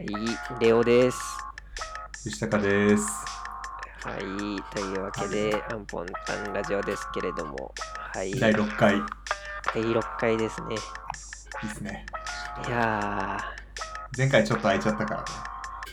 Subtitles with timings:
[0.00, 0.08] はい、
[0.64, 1.18] レオです。
[2.24, 3.04] 吉高です。
[4.02, 4.20] はい、
[4.74, 7.74] というわけで、アンポンタンラジオですけれども、
[8.14, 8.94] はい、第6回。
[8.96, 9.02] いい
[9.74, 10.76] 第6回ですね。
[11.62, 12.06] ですね。
[12.66, 13.38] いや
[14.16, 15.26] 前回ちょっと空いちゃったからね。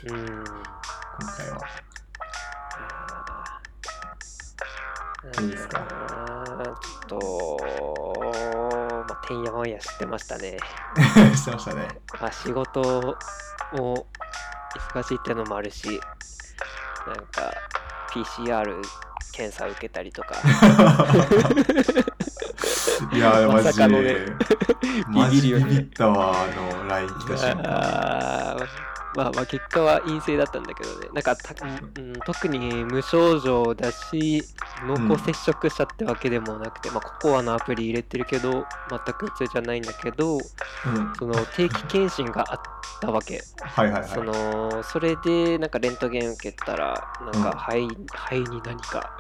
[0.06, 0.46] ー、うーん、今
[1.36, 1.58] 回は。
[2.78, 5.80] あーどうですか？
[7.10, 10.58] ちょっと、まあ、てんやわんやしてましたね。
[11.36, 11.90] してましたね。
[12.22, 13.18] まあ、仕事
[13.74, 14.06] も
[14.94, 15.88] 忙しいってのもあるし、
[17.08, 17.54] なんか
[18.12, 18.64] PCR
[19.34, 20.36] 検査受けたりとか、
[23.14, 24.16] いやー、まマジさかのね
[25.14, 28.58] ビビるよねビビったわ、あの、LINE 来た瞬間。
[29.18, 34.44] まあまあ結果は陰性だったんだけどね、なんかた、うん、特に無症状だし、
[34.86, 40.42] 濃厚接触者ってわけでもなくて、まあココアのアプリ入れてるけど、全く普通じゃないんだけど、うん。
[41.18, 42.60] その定期検診があっ
[43.02, 43.42] たわけ。
[43.60, 44.10] はいはいはい。
[44.10, 49.18] そのそれでなんかレントゲン受けたらなんうんか肺,、肺に何か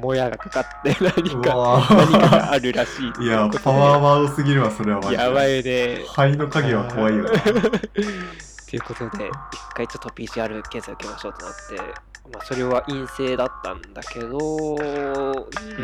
[0.00, 5.12] もやがかかって 何うかわ何かがーあるらしいいやパワーワードすぎるわ、それは。
[5.12, 7.30] やばいね肺の影は怖いよな。
[8.68, 9.32] ということで一
[9.74, 12.00] 回ちょっと PCR 検査受けましょうってなって、
[12.32, 14.82] まあ、それは陰性だったんだけどう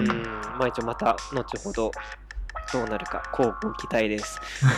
[0.00, 0.06] ん、
[0.58, 1.91] まあ一応また後ほど
[2.72, 4.41] どうなるか交互期待です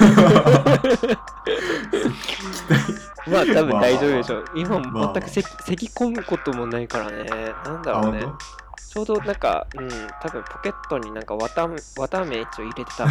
[3.27, 4.45] まあ多分大丈夫でしょう。
[4.55, 4.81] 今
[5.15, 7.25] 全く咳咳込むこともないからね。
[7.65, 8.23] なんだあ、ろうね。
[8.23, 8.39] 本
[8.77, 13.07] ちょうどなんか、うん、多分ポケットになんか綿綿あめ一応入れてた。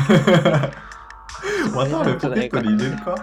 [1.73, 3.15] 当渡辺ポケットに入れるか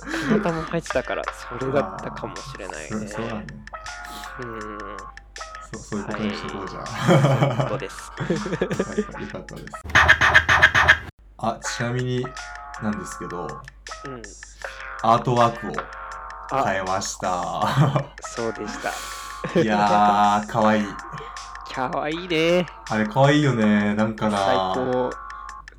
[0.00, 1.22] たまたま入ってたから、
[1.58, 3.06] それだったかもしれないね。
[3.08, 3.46] そそうなんね。
[4.40, 4.78] うん、
[5.72, 7.56] そうそういうことにしとこうじゃそういうあ。
[7.64, 8.12] ことです。
[8.18, 9.66] よかったよかったです。
[11.38, 12.26] あ、ちなみに
[12.82, 13.46] なんですけど、
[14.06, 14.22] うん、
[15.02, 15.72] アートワークを
[16.52, 18.12] あ、変えました。
[18.20, 19.60] そうでした。
[19.60, 20.84] いやー、かわいい。
[21.72, 22.66] かわいいね。
[22.88, 23.94] あれかわいいよね。
[23.94, 24.74] なんか最な。
[24.74, 25.10] 高。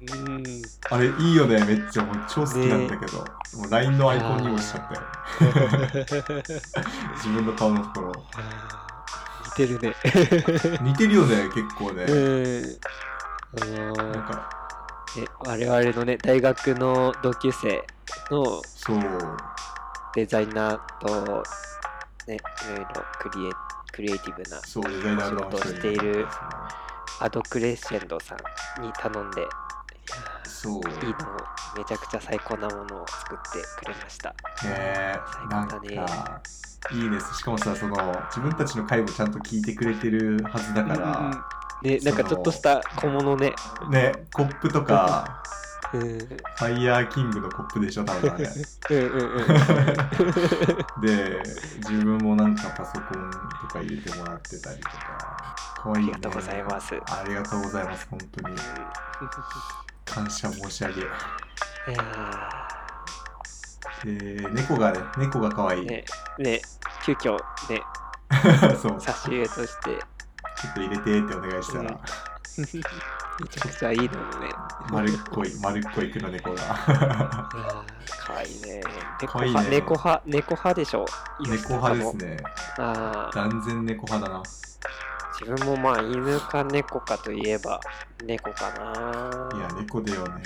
[0.02, 0.44] うん、
[0.90, 1.64] あれいいよね。
[1.66, 3.20] めっちゃもう超好きなんだけど。
[3.20, 5.02] もう LINE のアイコンにもしちゃったよ。
[7.18, 8.12] 自分の顔のところ。
[9.46, 9.96] 似てるね。
[10.82, 12.04] 似てるよね、結構ね。
[12.06, 12.80] うん。
[13.62, 14.50] あのーなんか、
[15.20, 17.84] え我々のね大学の同級生
[18.32, 19.00] のそう。
[20.14, 21.44] デザイナーと
[22.28, 22.38] ねい
[22.70, 22.86] ろいろ
[23.20, 23.52] クリエ
[23.94, 24.80] クリエイティブな仕
[25.36, 26.28] 事をしている
[27.20, 29.46] アドクレッシェンドさんに頼んで
[30.44, 30.82] そう。
[30.82, 31.38] ーいいのを
[31.78, 34.30] めちゃくちゃ最高なものを作ってくれました。
[34.30, 34.36] ね
[34.66, 35.16] え
[35.50, 36.42] なんか最高だ
[36.94, 37.02] ね。
[37.04, 37.38] いいです。
[37.38, 37.96] しかもさその
[38.30, 41.46] 自分たちの回もちゃんと聞いてくれてるはずだかうんうんら、
[41.84, 43.54] ねなんかちょっとした小物ね。
[43.90, 45.44] ねコップとか
[45.94, 46.02] うん。
[46.02, 48.46] うんファイヤーキングのコップでしょ多分あれ。
[48.46, 51.42] うんうんで
[51.78, 53.38] 自分もなんかパソコンと
[53.68, 55.56] か入れてもらってたりとか。
[55.82, 56.20] かわいいよね。
[56.24, 56.96] ありがとうございます。
[56.96, 58.56] ありがとうございます本当に
[60.14, 62.68] 感謝申し上げいや
[64.04, 65.86] で猫がね猫がかわい。
[65.86, 66.04] ね
[66.38, 66.62] ね
[67.06, 67.38] 急遽
[67.70, 67.82] ね。
[68.82, 69.00] そう。
[69.00, 69.90] 差し入れとして。
[70.56, 71.98] ちょっと入れてってお願いしたら、うん。
[73.42, 74.10] めちゃくちゃいいのね。
[74.92, 76.56] 丸っこい丸っこい黒猫が。
[76.56, 78.82] いやーかわいいね。
[79.22, 81.06] 猫かわいいね派、猫派、猫派でしょ。
[81.40, 82.38] 猫派ですね。
[82.78, 84.44] ああ、断然猫派だな
[85.42, 87.80] 自分もまあ犬か猫かといえば
[88.24, 89.58] 猫かな。
[89.58, 90.44] いや猫だよね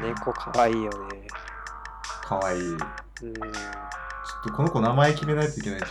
[0.00, 1.26] うん、猫かわいいよね。
[2.22, 2.80] かわいいちょっ
[3.22, 5.86] うん、とこの子名前決めないといけないんじ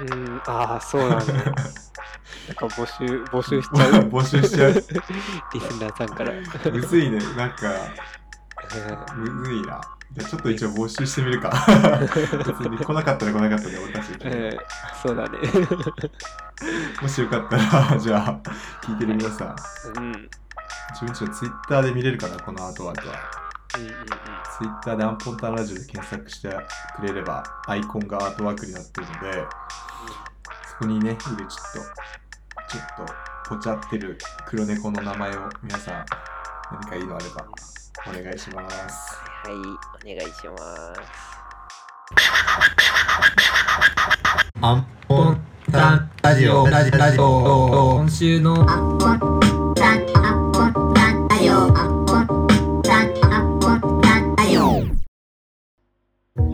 [0.00, 1.34] うん、ああ、そうなんだ。
[1.34, 4.02] なんか募集、募集しちゃう？
[4.02, 4.84] い 募集しちゃうリス
[5.80, 6.32] ナーさんから。
[6.72, 7.72] むずいねなんか
[9.14, 9.80] むずいな
[10.16, 11.50] じゃあちょっと一応募集してみるか。
[12.46, 14.58] 別に来なかったら来なかったで俺たちうんうん
[15.02, 15.38] そうだね。
[17.02, 18.38] もしよかったら じゃあ
[18.82, 19.56] 聞いてる皆さん
[19.98, 20.30] うん、うん、うん、
[20.92, 23.14] 自分たちのツイッターで見れるかなこのアートワークは
[23.76, 23.86] うん。
[23.86, 23.92] ツ
[24.62, 26.48] イッターでアンポンタンラジオで検索して
[26.96, 29.48] くれればアイコンがアートワークになってるので
[30.70, 31.46] そこにねいるちょっと
[32.68, 33.14] ちょっと
[33.48, 34.16] ぽちゃってる
[34.46, 36.06] 黒猫の名前を皆さん
[36.70, 37.44] 何かいいのあれば
[38.02, 39.14] お願いします。
[39.44, 39.52] はい、
[40.12, 41.00] お願いします。
[44.60, 48.66] アンポンタンラジオラジラジオ今週の今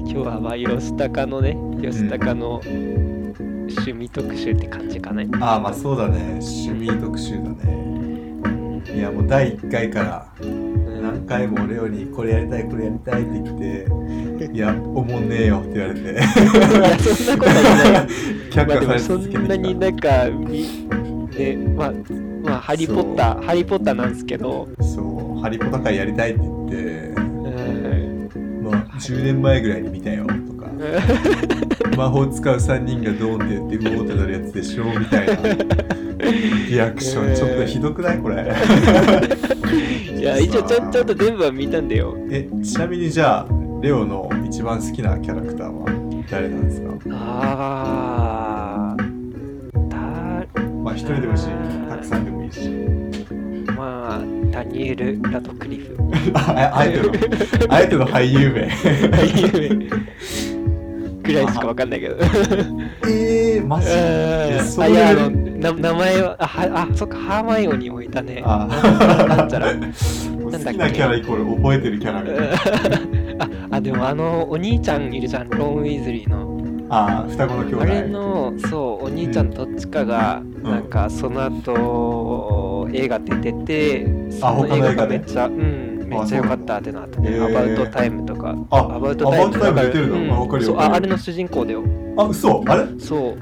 [0.05, 6.41] 日はまあ吉高のね吉高の趣味特集って感じかね、ああまあそうだね。
[6.41, 8.83] 趣味特集だね。
[8.95, 10.27] いやもう第1回から
[11.31, 13.59] 回もレオにこれやりたいこれやりたいって言っ
[14.41, 16.11] て「いやおもんねえよ」って言われて。
[16.11, 16.27] いや
[16.99, 18.09] そんなことはない。
[18.51, 19.41] 却下されそ続けてきた。
[19.41, 20.89] んなになんかみ
[21.39, 21.93] ねまあ
[22.43, 24.69] まあハリー・ポッターハリー・ポッターなんですけど。
[24.81, 27.30] そう「ハリポタ会やりたい」って言って
[28.71, 30.71] うんまあ10年前ぐらいに見たよとか。
[31.97, 35.35] 魔法使う3人がドーンって言ってうおーってなるやつでしょみたいな。
[36.69, 37.35] リアクション。
[37.35, 38.47] ちょっとひどくないこれ。
[40.19, 42.17] いや一応ちゃんちゃんと全部は見たんだよ。
[42.31, 43.47] えちなみにじゃあ
[43.83, 45.87] レオの一番好きなキャラクターは？
[46.31, 46.91] 誰なんですか？
[47.13, 49.89] あー。
[49.89, 49.97] だ
[50.85, 51.49] まあ一人でもいいし
[51.89, 52.61] たくさんでもいいし
[53.81, 55.97] まあダニエル・ラトクリフ。
[56.37, 57.11] ああえての
[57.73, 58.69] あえての俳優名。
[61.23, 62.17] ぐらいしかわかんないけど。
[63.09, 63.87] えー、マジ？
[63.91, 65.31] えあいやあの
[65.73, 68.43] 名前はあはあそっかハーマイオニーもいたね。
[68.45, 68.69] あ
[69.27, 69.69] なんちゃら。
[69.73, 73.45] 好きなキャライコール覚えてるキャラみたいな。
[73.71, 75.49] ああでもあのお兄ちゃんいるじゃん。
[75.49, 76.51] ロン・ウィズリーの。
[76.91, 77.83] ああ双子の兄弟。
[77.83, 80.63] あれのそうお兄ちゃんどっちかが、ん。
[80.63, 89.59] なんかその後映画出ててそあの映画がめっちゃうんめっちゃ良かったってのあったねアバウトタイムとかあアバウトタイム出
[90.59, 91.85] てそうああれの主人公だよ。
[92.17, 92.87] あ嘘あれ？
[92.99, 93.39] そう。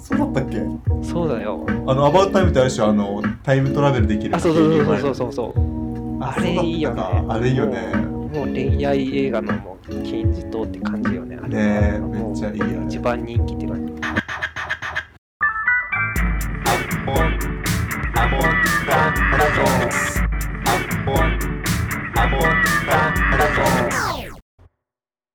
[0.00, 0.62] そうだったっけ？
[1.02, 1.66] そうだよ。
[1.86, 2.86] あのアバウトタイムってあれでしょ？
[2.86, 7.02] あのタイムトラベルできるあそうそうそうそうそうそうああれいいよね。
[7.28, 7.94] あれいいよね。
[8.32, 11.36] もう恋愛映画のもう金字塔って感じよね。
[11.42, 12.86] あれめっちゃいいよね。
[12.86, 13.89] 一番人気って感じ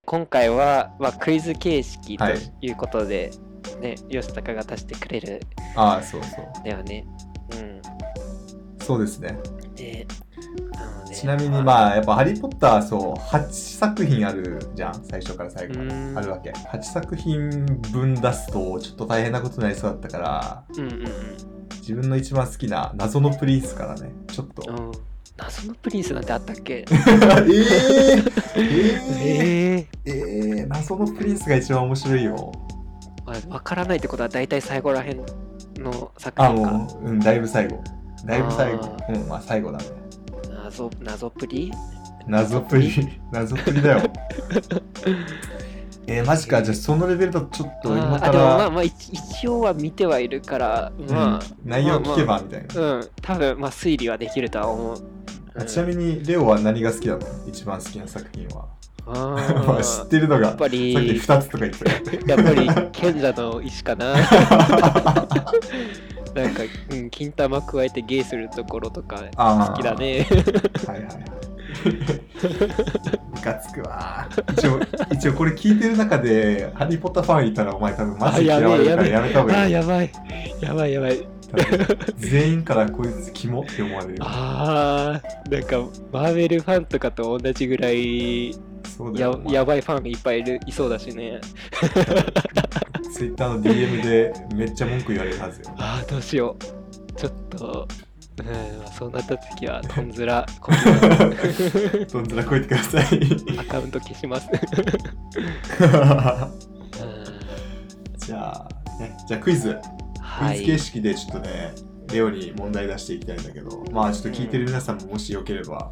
[0.05, 2.37] 今回は、まあ、クイズ形式とはい。
[2.61, 3.31] いうことで、
[3.81, 5.41] ね、吉高が足してくれる
[5.75, 6.45] ああそうそう。
[6.63, 7.05] だよね。
[7.53, 7.81] うん。
[8.85, 9.37] そうですね。
[9.75, 10.05] で、
[10.73, 15.03] なのでちなみにまあやっぱ「ハリー・ポッター」そう8作品あるじゃん。
[15.03, 16.17] 最初から最後までうん。
[16.17, 16.51] あるわけ。
[16.51, 17.49] 8作品
[17.91, 21.03] 分出すとちょっと大変なことになりそうだったからうんうん
[21.81, 24.73] 自分の一番好きな謎のプリンスからねちょっとう。
[24.73, 24.91] ん。
[25.37, 25.45] うん。
[25.45, 26.85] 謎のプリンスなんてあったっけ？
[26.89, 26.95] えー、
[28.57, 32.51] えー、えええー、謎のプリンスが一番面白いよ。
[33.25, 35.17] まあ、わからないってことは大体最後らへん
[35.77, 36.71] の作あ品か。
[36.71, 37.83] もううんだいぶ最後。
[38.25, 38.85] だいぶ最後。
[38.85, 39.85] あうんまあ最後だね。
[40.63, 41.71] 謎謎プリ？
[42.27, 43.19] 謎プリ。
[43.31, 43.81] 謎プリ？
[43.81, 44.09] だよ。
[46.07, 46.61] えー、マジか。
[46.61, 51.69] じゃあそのレベルだとちょっと今かあーあでもまあらまあ一一応は見てはいるから、まあ、うん。
[51.69, 55.03] 内容聞けばみたいな、うん、多分まあ推理はできるとは思う。
[55.57, 57.21] あちなみにレオは何が好きなの？
[57.47, 58.65] 一番好きな作品は。
[59.07, 62.17] あ まあ知ってるのがやっぱりさっき2つとか言って。
[62.17, 64.13] たやっぱり賢者の石かな。
[66.35, 70.27] なんか、うん、金玉加えてゲイするところとか好きだね。
[70.85, 71.25] はいはいはい。
[71.85, 74.27] ムカつくわ。
[74.53, 74.79] 一応
[75.13, 79.71] 一応これ聞いてる中でハリー・ポッターファンいたらお前多分マジで嫌われるからやめた方あがいい。
[79.71, 80.11] やばい。
[80.61, 81.34] やばいやばい。
[81.55, 84.15] 多 分全員からこいつキモって思われる。
[84.15, 85.77] よああ、なんか
[86.11, 88.51] マーベルファンとかと同じぐらい
[89.15, 91.39] ややばいファンいっぱいいるいそうだしね。
[93.13, 95.67] ツイッターの DM でめっちゃ文句言われるはずよ。
[95.77, 97.13] ああ、どうしよう。
[97.13, 97.87] ちょっと、
[98.39, 100.83] うん、そうなった時は、とんずら、こきま
[101.53, 103.05] すどんずらこいてください。
[103.57, 104.49] アカウント消します。
[108.17, 108.67] じゃあ
[108.99, 109.77] ねじゃあクイズ
[110.37, 110.57] はい。
[110.57, 111.73] クイズ形式でちょっとね、
[112.11, 115.91] レオに問題出していきたいんだけど、まあちょっと聞いてる皆さんももしよければ、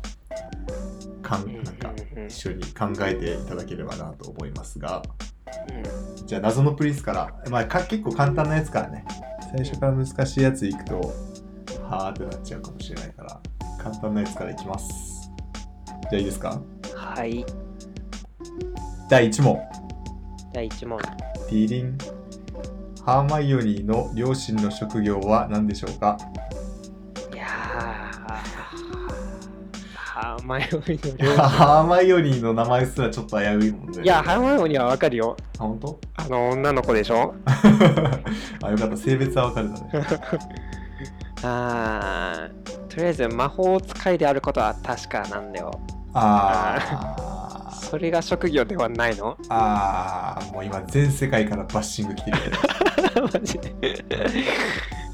[1.21, 1.93] かんなんか
[2.27, 5.01] 一緒に考えていただければなと思いますが、
[5.69, 9.05] うんじゃあ謎のプリンスから、まあか結構簡単なやつからね、
[9.55, 10.99] 最初から難しいやついくと、
[11.89, 13.39] はーってなっちゃうかもしれないから、
[13.77, 15.31] 簡単なやつからいきます。
[16.01, 16.61] じゃあいいですか？
[16.95, 17.45] はい。
[19.09, 19.59] 第1問。
[20.53, 20.99] 第1問。
[20.99, 21.97] ティーリン。
[23.05, 26.17] ハーマイオニーの両親の職業は何でしょうか？
[27.33, 27.47] いやー、
[29.95, 34.03] ハーマイオニーの両親 ハーマイオニーの名前すらちょっと危ういもんね。
[34.03, 35.35] いや、ハーマイオニーはわかるよ。
[35.59, 35.99] あ、本当？
[36.15, 37.33] あの、女の子でしょ？
[38.63, 38.95] あ、よかった。
[38.97, 39.89] 性別は分かるだね。
[41.45, 45.71] あー、とりあえず魔法使いであることは確かなんだよ。
[46.13, 47.32] あー
[47.83, 49.37] それが職業ではないの？
[49.49, 52.37] あー、もう今全世界からバッシング来てる
[53.13, 53.73] け マジで。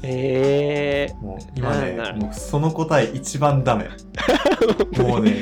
[0.02, 3.84] えど、もう今ねもうその答え一番ダメ。
[3.84, 5.02] ー。
[5.02, 5.34] もうね、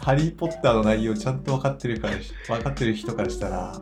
[0.00, 2.14] ハリー・ポッターの内容ちゃんと分かってるから、
[2.56, 3.80] 分かってる人からしたら、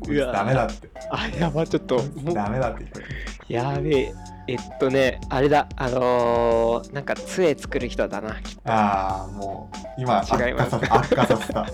[0.00, 0.88] こいうつわダメだって。
[1.10, 2.00] あ、やば、ちょっと、
[2.32, 4.14] ダメだって言ってやべえ。
[4.46, 8.36] えっとね、あれだ、あのー、なんか杖作る人だな。
[8.64, 10.76] ああもう今違います。
[10.76, 11.66] 悪化させた。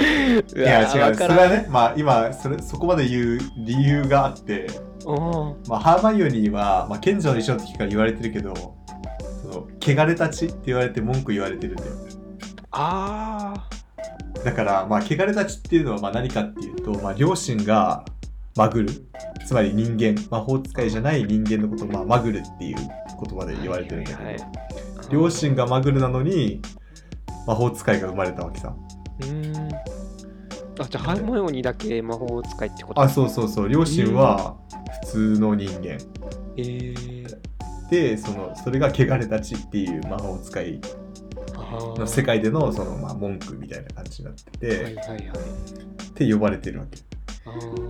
[0.00, 1.14] い いや違う。
[1.14, 4.66] それはねまあ今それそこまで言う理由があって
[5.04, 5.68] おー。
[5.68, 8.54] まあ、ハーマイオニーは、まあ、賢者の石の時から言われてるけど、
[9.42, 11.90] その、汚れたちって言われて文句言われてるんだよ。
[12.70, 13.54] あ
[14.44, 18.04] だから、まあ、汚れたちっていうのはまあ何かっていうと、まあ、両親が
[18.56, 18.90] マグル、
[19.44, 22.86] つまり人間、魔法使いじゃない人間のことを、まあ、マグルっていう言
[23.38, 24.52] 葉でー言われてるんだけど、はいはいはい。
[25.10, 26.62] 両親がマグルなのに、
[27.46, 28.74] 魔法使いが生まれたわけさ。
[29.20, 29.74] うーん。
[29.74, 33.00] あ、じゃあ、ハイモヨにだけ魔法使いってこと？
[33.00, 34.56] あ、そうそうそう、両親は
[35.02, 35.98] 普通の人間。
[36.56, 37.36] えー、
[37.90, 40.80] で、その、それが汚れたちっていう魔法使い。
[41.98, 45.18] の世界でのその、まあ、文句みたいな感じになってて、はいはいはい。
[45.18, 46.98] って呼ばれてるわけ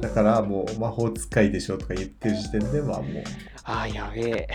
[0.00, 3.23] だからもう魔法使いでしょとか言ってる時点でまあも
[3.64, 4.49] あー、やべえ。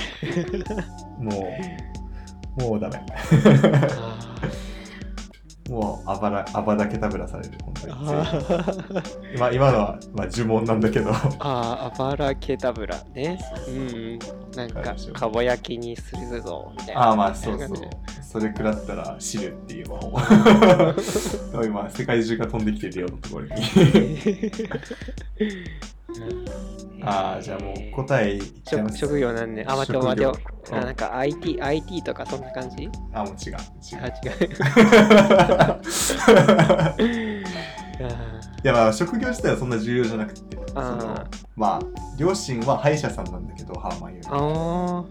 [1.19, 1.57] うも
[2.57, 3.01] うもうダメ。
[3.97, 4.19] あ
[5.69, 7.93] もうあばらあばだけたぶらされる本当に。
[7.93, 9.35] ー。
[9.35, 11.11] 今今のは、まあ、呪文なんだけど。
[11.11, 13.39] あー、アバラケダブラね。
[13.67, 13.79] うんう
[14.15, 14.19] ん。
[14.55, 17.01] なんかかぼやきにするぞ、みたいな。
[17.01, 17.69] ああまあそうそう。
[18.23, 20.19] それ食らったら死ぬっていう魔法。
[21.63, 23.51] 今世界中が飛んできてるようなところに
[27.01, 28.97] ああじゃあもう答えいっちゃいます。
[28.97, 29.63] 職職業なんね。
[29.67, 30.31] あ、待って待っ
[30.65, 30.75] て。
[30.75, 32.89] なんか IT、IT とかそんな感じ？
[33.13, 34.29] あもう違う違あ、う違
[37.19, 37.39] う。
[38.63, 41.23] いやまあ職業自体はそんな重要じゃなくてそあの
[41.55, 41.79] まあ
[42.17, 44.27] 両親は歯医者さんなんだけどハーマンより。
[44.29, 45.05] あー。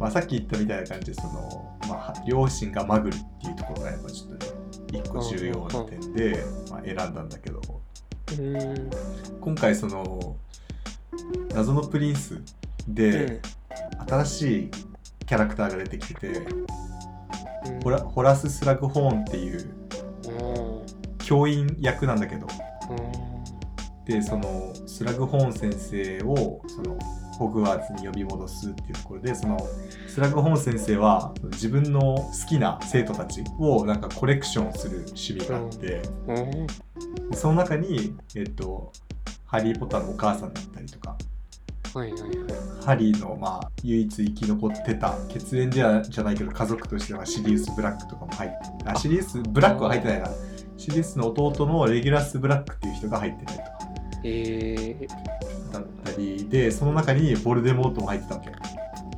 [0.00, 4.52] まあ、さっき言ったみたいな感じでその、まあ、両親がマグルっていうところがやっぱちょっとね
[4.98, 7.58] 一個重要な点で、まあ、選んだんだけど。
[7.58, 7.83] うーん。
[9.40, 10.36] 今回その
[11.54, 12.42] 謎のプリンスう
[12.88, 13.40] でん
[14.08, 14.70] 新しい
[15.26, 17.80] キャラクターが出てきてて、うん。
[17.82, 19.70] ホラホラス・スラグホーンっていう
[20.28, 21.16] うん。
[21.18, 22.46] 教員役なんだけど
[22.90, 23.13] うん
[24.06, 26.98] でそのスラグホーン先生をその
[27.38, 29.58] ホグワーツに呼び戻すっていうところでその
[30.06, 36.66] スラグホーン先生は自分の好きな生徒たちをなんかコレクションする趣味があって、うん。
[37.30, 38.92] でその中に、えっと、
[39.46, 41.16] ハリー・ポッターのお母さんだったりとか
[41.94, 42.30] はいはいはい。
[42.84, 50.28] ハリーのまあ唯一生き残ってた血縁ではじゃないけど家族としてはシリウス・ブラックとかも入ってあシリウス・ブラックは入ってないな。
[50.76, 53.78] シリウスの弟のレギュラス・ブラックっていう人が入ってたりとか
[54.24, 58.52] えー、だったりでその中にボルデモートも入ってたわけ。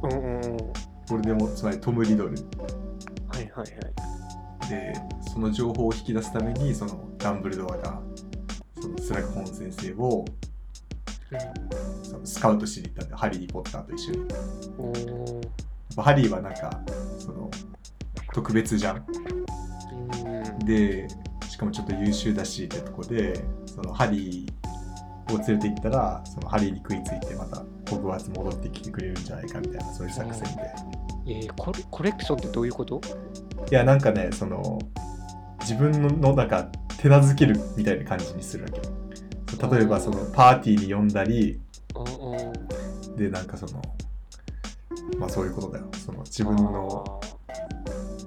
[0.03, 0.57] うんうんうん。
[1.09, 2.37] ボルデモートつまりトム・リドル。
[3.29, 4.69] はいはいはい。
[4.69, 4.95] で
[5.33, 8.03] その情報を引き出すためにそのダンブルドアが
[8.81, 10.25] そのスラグホーン先生を
[12.03, 14.27] そのスカウトしに行ったんでハリー・ポッターと一緒に。
[15.97, 16.81] おハリーはなんか
[17.19, 17.49] その
[18.35, 19.07] 特別じゃん。
[20.27, 20.67] うん。
[20.67, 21.07] で
[21.49, 24.66] しかもちょっと優秀だしってとこでそのハリー
[25.35, 30.75] を連れて行ったらそのハリーに食いついてまたホグワーツ戻ってきてくれるんじゃないかみたいなそういう作戦で。
[31.29, 33.01] えー、コレコレクションってどういうこと？
[33.71, 34.79] いやなんかねその
[35.61, 36.69] 自分ののなんか
[36.99, 38.81] 手なずけるみたいな感じにするわけ。
[39.77, 41.61] 例えばそのパーティーに呼んだり
[43.17, 43.83] でなんかその
[45.19, 45.87] まあそういうことだよ。
[46.05, 47.21] その自分の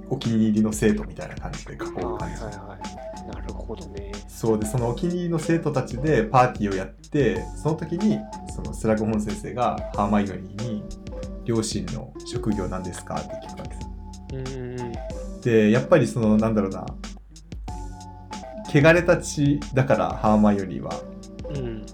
[0.10, 2.04] お気に入りの生徒みたいな感じで囲う感じ。
[2.04, 3.09] はいはいはい。
[3.34, 4.12] なるほどね。
[4.28, 8.20] そうでそのお気に入りの生徒たちでパーティーをやってその時に
[8.54, 10.84] そのスラグホン先生がハーマイオニーに
[11.46, 13.90] 「両親の職業なんですか?」って聞くわけさ
[14.34, 14.94] うんうんうん。
[15.42, 16.86] でやっぱりそのなんだろうな
[18.68, 20.92] 汚れたちだからハーマイオニーは、
[21.50, 21.86] うん。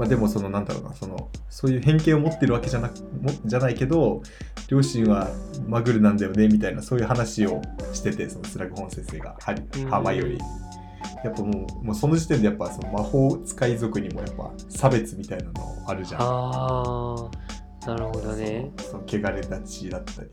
[0.00, 4.22] まあ、でもそのなんだろうなそのそういう偏見を持ってるわけじゃなくもじゃないけど
[4.68, 5.28] 両親は
[5.68, 7.60] マグルなんだよねみたいなそういう話を
[7.92, 10.40] しててそのスラグホン先生がハリうんハーマイオニーに。
[11.22, 16.20] やっぱもうもうその時点でやっぱその魔法使い族にもやっぱ差別みたいなのあるじゃん。
[16.22, 17.30] あ
[17.84, 18.72] あ、なるほどね。
[18.78, 20.30] その汚れたちだったり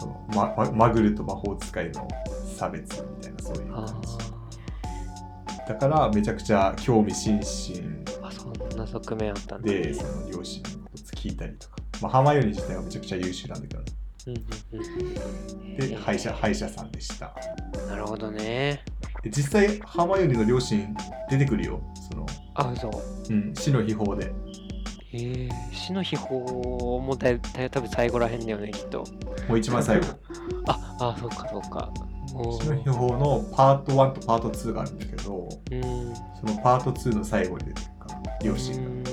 [0.00, 2.08] そのマママグルと魔法使いの
[2.56, 4.08] 差別みたいなそういうあ感じ。
[5.68, 8.06] だからめちゃくちゃ興味津々
[8.76, 13.86] んな側面あったんだ、でその両親のこと聞いたりとか、まあ、ハーマイオニー自体はめちゃくちゃ優秀なんだけどね
[14.26, 14.86] うんうん
[15.60, 15.76] うん。
[15.76, 17.34] で歯医者歯医者さんでした
[17.88, 18.84] なるほどね。
[19.22, 20.94] で実際ハーマイオニーの両親
[21.30, 21.80] 出てくるよ
[22.10, 23.32] その、あ、そう。
[23.32, 24.32] うん、死の秘宝で
[25.12, 29.04] えー、死の秘宝もだいだい多分最後らへんだよね、きっと。
[29.48, 30.06] もう一番最後
[30.66, 31.90] あ、あ、そうかそうか。
[32.34, 36.14] も死の秘宝のパート1とパート2があるんだけどう、うん。
[36.40, 37.95] そのパート2の最後に出てくる
[38.42, 38.80] 両親が。
[38.80, 39.04] うん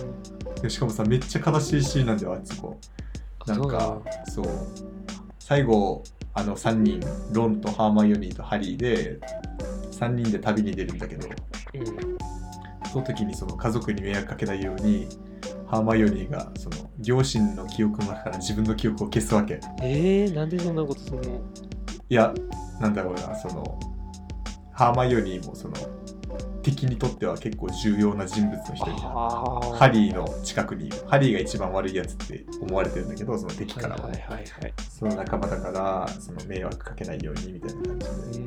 [0.63, 2.79] でしかもさめっちゃ悲しいシーンなんだよあそこ
[3.45, 4.45] なんかそう。
[5.37, 6.03] 最後
[6.33, 7.01] あの3人
[7.33, 9.19] ロンとハーマイオニーとハリーで
[9.91, 11.27] 3人で旅に出るんだけど
[11.73, 11.85] うん。
[12.89, 15.09] その時にその家族に迷惑かけないように
[15.67, 19.59] ハーマイオニーがその両親の記憶の中から自分の記憶を消すわけ。
[19.81, 21.41] えー、なんでそんなことするの？
[22.09, 22.33] いや
[22.79, 23.79] なんだろうなその
[24.71, 25.73] ハーマイオニーもその
[26.63, 30.97] 敵にとっては結構重要な人物の一人ハリーの近くにいる。
[31.07, 34.25] ハリーが一番悪いやつって思われてるんだけどその敵からはね、
[34.89, 37.99] その仲間だからその迷惑かけないようにみたいな感
[38.31, 38.43] じう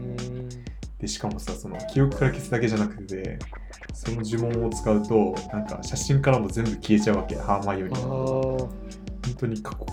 [0.48, 0.56] で
[1.00, 3.38] でしかもさその記憶から消すだけじゃなくて
[3.92, 7.36] その呪文を使うとなんか写真からも全部消えちゃうわけ。
[7.36, 8.70] ハーマイオニー本
[9.38, 9.86] 当に過去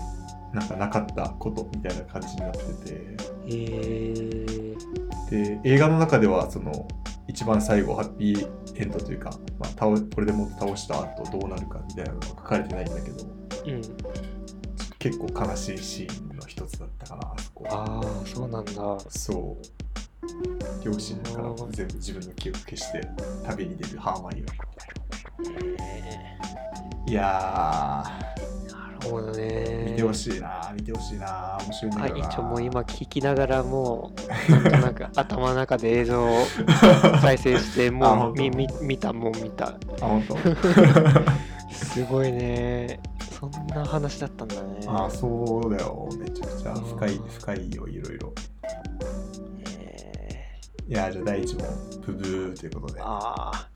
[0.54, 3.24] なんかなかったことみたいな感じになってて。
[3.46, 6.88] えー、で映画の中ではその
[7.28, 13.24] 一番最後ハッピーエンドというか、まあ、倒これでもっと倒した後どうなるかみたいなのが書かれてないんだけど
[13.66, 13.82] うん。
[14.98, 18.72] 結構悲しいシーンの一つだったかなあそこああそうなんだ。
[19.10, 20.84] そう。
[20.84, 23.00] 両親から全部自分の記憶消して
[23.44, 24.44] 旅に出るハーマイオニ
[25.80, 27.10] えー。
[27.10, 28.33] いや
[29.10, 29.42] ほどね。
[29.42, 32.32] ー見てほしいな見てほしいな面白いんだはいけどな。
[32.32, 34.12] 一応もう今聞きながらも
[34.48, 36.44] うなんとなく頭の中で映像を
[37.22, 39.66] 再生してあもうみみ見たもう見た。
[39.68, 40.36] あ本当？
[41.74, 43.00] すごいね。
[43.38, 44.80] そんな話だったんだね。
[44.86, 46.08] あそうだよ。
[46.18, 47.28] めちゃくちゃ深いうん。
[47.28, 48.32] 深いよいろいろ。
[49.78, 51.66] えいやじゃあ第一問
[52.06, 53.00] ブブーということで。
[53.00, 53.68] ー、ああ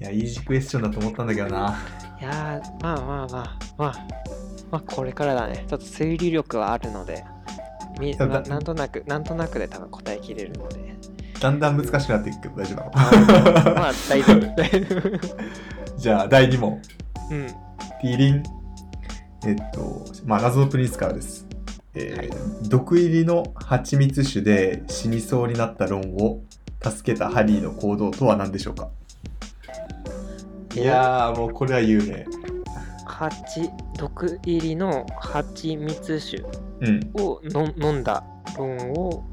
[0.00, 1.78] いやイージークエスチョンだと思ったんだけどな
[2.20, 3.28] いやーまあまあまあ
[3.76, 4.06] まあ
[4.70, 5.64] まあこれからだね。
[5.68, 7.24] ちょっと推理力はあるので
[8.00, 10.94] みななんとなくなんとなくで多分答えきれるので。
[11.40, 15.98] だんだん難しくなっていくけど大丈夫なのまあ 大丈夫。
[15.98, 16.80] じゃあ第2問。
[17.30, 17.46] うん。
[17.46, 18.42] ティーリン。
[19.46, 21.46] えっとまあ謎のプリンスからです、
[21.94, 22.30] えーはい。
[22.68, 26.40] 毒入りの蜂蜜酒で死にそうになったロンを
[26.82, 28.88] 助けたハリーの行動とは何でしょうか？
[30.74, 32.26] いやーもうこれは有名
[33.06, 36.42] 蜂毒入りの蜂蜜酒
[36.80, 37.10] うん。
[37.14, 38.24] をの飲んだ
[38.58, 39.24] ロンを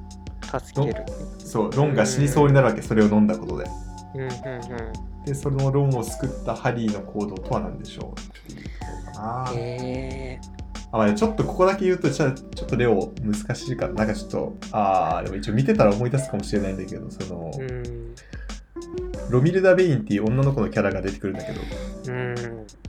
[0.42, 1.06] 助ける。
[1.40, 3.66] そうロンが死にそうになるわけそれを飲んだことで。
[4.16, 5.26] うんうんうん。
[5.26, 8.20] でそのロンを救ったハリーの行動とは何でしょう。
[8.20, 8.70] っていう
[9.06, 9.52] ことかな。
[9.54, 10.42] へえ。
[10.94, 18.01] あまあ、ちょっとここだけ言うとちょちょっとレオ難しいからなんかちょっとああでも一応見てたら思い出すかもしれないんだけどその、うん
[19.30, 21.62] ロミルダ・ベインっていう女の子のキャラが出てくるんだけど
[22.08, 22.36] うん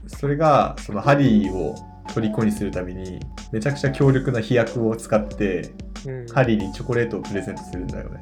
[0.07, 1.75] それがそのハリーを
[2.13, 3.19] 虜にするために
[3.51, 5.73] めちゃくちゃ強力な飛躍を使って
[6.05, 6.27] うん。
[6.27, 8.19] ハリーにチョコレートをプレゼントするんだよね。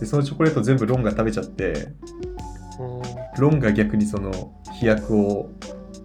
[0.00, 1.88] でそのチョコレート全部ロンが食べちゃって
[3.38, 5.50] ロンが逆にその飛躍を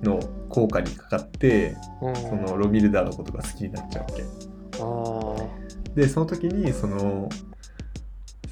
[0.04, 2.16] の効果にかかってうん。
[2.16, 4.24] そのロミルダのことが好きになっちゃうわけ。
[4.84, 7.28] あでその時にその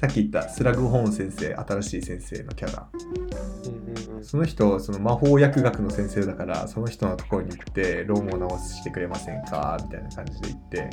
[0.00, 2.88] さっき言ったスラグホーン先生新しい先生のキャラ。
[2.90, 4.24] ーうんうんうん。
[4.24, 9.76] その人その魔法薬学の先生だからその人のところに行ってロンを治してくれませんか？
[9.82, 10.90] みたいな感じで言って。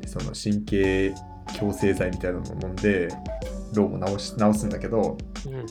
[0.00, 1.14] でその神経
[1.48, 3.08] 矯正剤みたいなのを飲んで
[3.74, 5.54] ロンを治し治すんだけどうん。
[5.54, 5.66] うん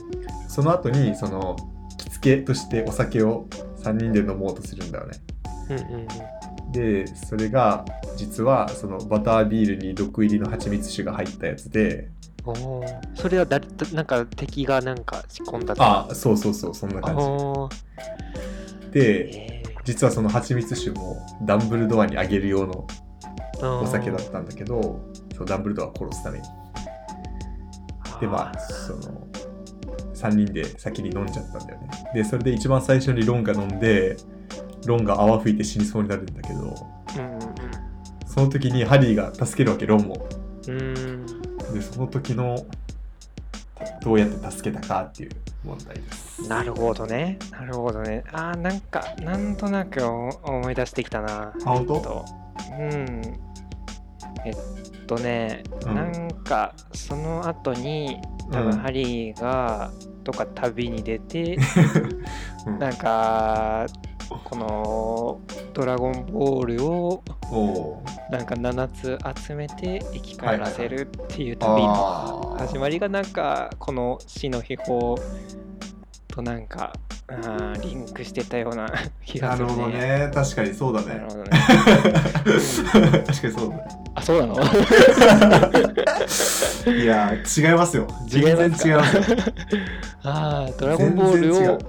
[0.49, 1.55] その後にその
[1.97, 5.17] 着付けとしてお酒を3人で飲もうとするんだよね。
[5.69, 6.07] うんうんうん
[6.71, 7.85] でそれが
[8.17, 12.09] 実はそのバタービールに毒入りの蜂蜜酒が入ったやつで。
[12.45, 12.99] おー。
[13.15, 16.07] それは誰なんか敵がなんか仕込んだとか？
[16.09, 17.69] あそうそうそうそんな感あ
[18.91, 24.99] じでえ実はその蜂蜜酒もダンブルドアにあげる用のー、お酒だったんだけど
[25.33, 26.45] そのダンブルドアを殺すために。
[28.19, 29.27] でまあその
[30.15, 31.89] 3人で先に飲んじゃったんだよね。
[32.13, 34.17] でそれで一番最初にロンが飲んで
[34.87, 36.75] ロンが泡吹いて死にそうになるんだけど
[38.25, 40.27] その時にハリーが助けるわけロンを
[40.67, 42.65] うんうーんでその時の
[44.01, 45.31] どうやって助けたかっていう
[45.63, 47.37] 問題ですなるほどね。
[47.51, 48.23] なるほどね。
[48.31, 51.47] あーなんか、なんとなくお思い出してきたな。
[51.47, 51.93] あ本当？
[51.95, 52.25] えっと
[52.79, 53.21] うん。
[54.45, 58.17] えっとね、うんなんか、その後に、
[58.51, 59.91] 多うん分ハリーが、
[60.23, 61.57] とか旅に出て、
[62.67, 63.87] うんなんか、
[64.29, 65.39] この、
[65.73, 67.23] ドラゴンボールを、
[68.31, 72.67] なんか7つ集めて生き返らせるっていうあ旅のー。
[72.67, 75.15] 始まりがなんかこの死の秘宝
[76.27, 76.91] となんか
[77.29, 78.87] あーリンクしてたような
[79.25, 79.73] 気がするね。
[79.73, 80.31] なるほどね。
[80.33, 81.07] 確かにそうだね。
[81.07, 81.49] なるほどね。
[83.27, 83.83] 確かにそうだね。
[84.15, 84.55] あ、そうなの？
[86.93, 88.07] いや違いますよ。
[88.27, 88.99] 全然違いますよ。
[90.23, 91.79] ああ、ドラゴンボールをう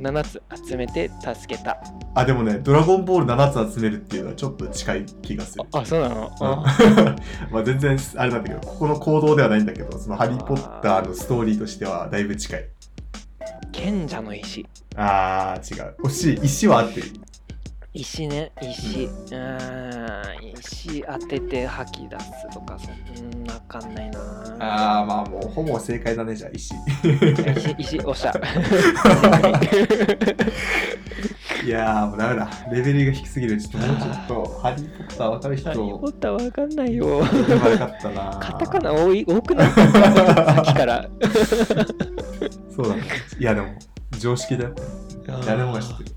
[0.00, 1.78] 7つ集めて助けた。
[2.14, 5.64] あでもねドラゴンボール7つ集めるっていうのはちょっと近い気がする。
[5.72, 6.30] あそうなの？
[6.40, 6.76] あ。
[7.52, 12.68] まあ全然あれなんだけどここの行動ではないんだけどその「ハリー・ポッター」のストーリーとしてはだいぶ近い。
[13.72, 14.66] 賢者の石。
[14.96, 15.94] あー違う。
[16.04, 16.40] 惜しい。
[16.44, 17.06] 石は合ってる
[17.92, 19.04] 石ね石。
[19.06, 22.88] うーん石当てて吐き出すとかそ
[23.22, 24.20] んなわかんないな。
[24.60, 26.72] あーまあもうほぼ正解だねじゃあ石。
[27.76, 28.32] 石石おっしゃ。
[31.64, 32.48] いやーもうダメだ。
[32.72, 33.60] レベルが低すぎる。
[33.60, 35.68] ちょっともうちょっと「ハリー・ポッター」分かる人。
[35.70, 37.06] ハリー・ポッターわかんないよ。
[37.18, 38.38] 分かかったな。
[38.40, 39.70] カタカナ多い多くない？
[39.74, 41.08] さっきから。
[42.74, 43.02] そうだね。
[43.38, 43.68] いやでも
[44.18, 44.74] 常識だよ。
[45.44, 46.10] 誰もが知ってる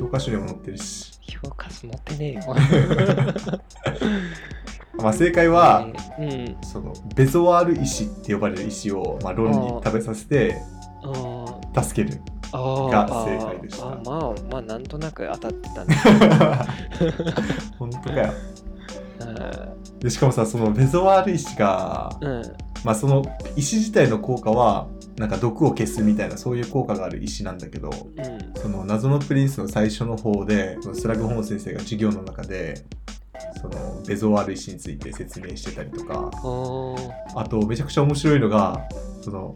[0.00, 1.12] 教科書にも載ってるし。
[1.42, 2.42] 評価持ってねえよ。
[4.96, 5.86] まあ正解は、
[6.18, 6.62] えーうん。
[6.64, 10.56] そのベゾワール石って呼ばれる石を、まあ、ロンに食べさせて
[11.82, 12.18] 助ける。
[12.52, 13.84] が正解でした。
[13.86, 15.94] まあまあなんとなく当たってたね。
[17.78, 18.32] 本当かよ。
[20.00, 22.42] うでしかもさそのベゾワール石が、んうん。
[22.84, 23.22] まあその
[23.54, 24.88] 石自体の効果は
[25.20, 28.60] なんか毒を消すみたいなそういう効果がある石なんだけどうん。
[28.60, 32.86] その謎のプリンスの最初の方でスラグホーン先生が授業の中で
[33.60, 36.30] そのベゾワール石について説明してたりとか
[37.34, 38.88] あとめちゃくちゃ面白いのが
[39.20, 39.52] その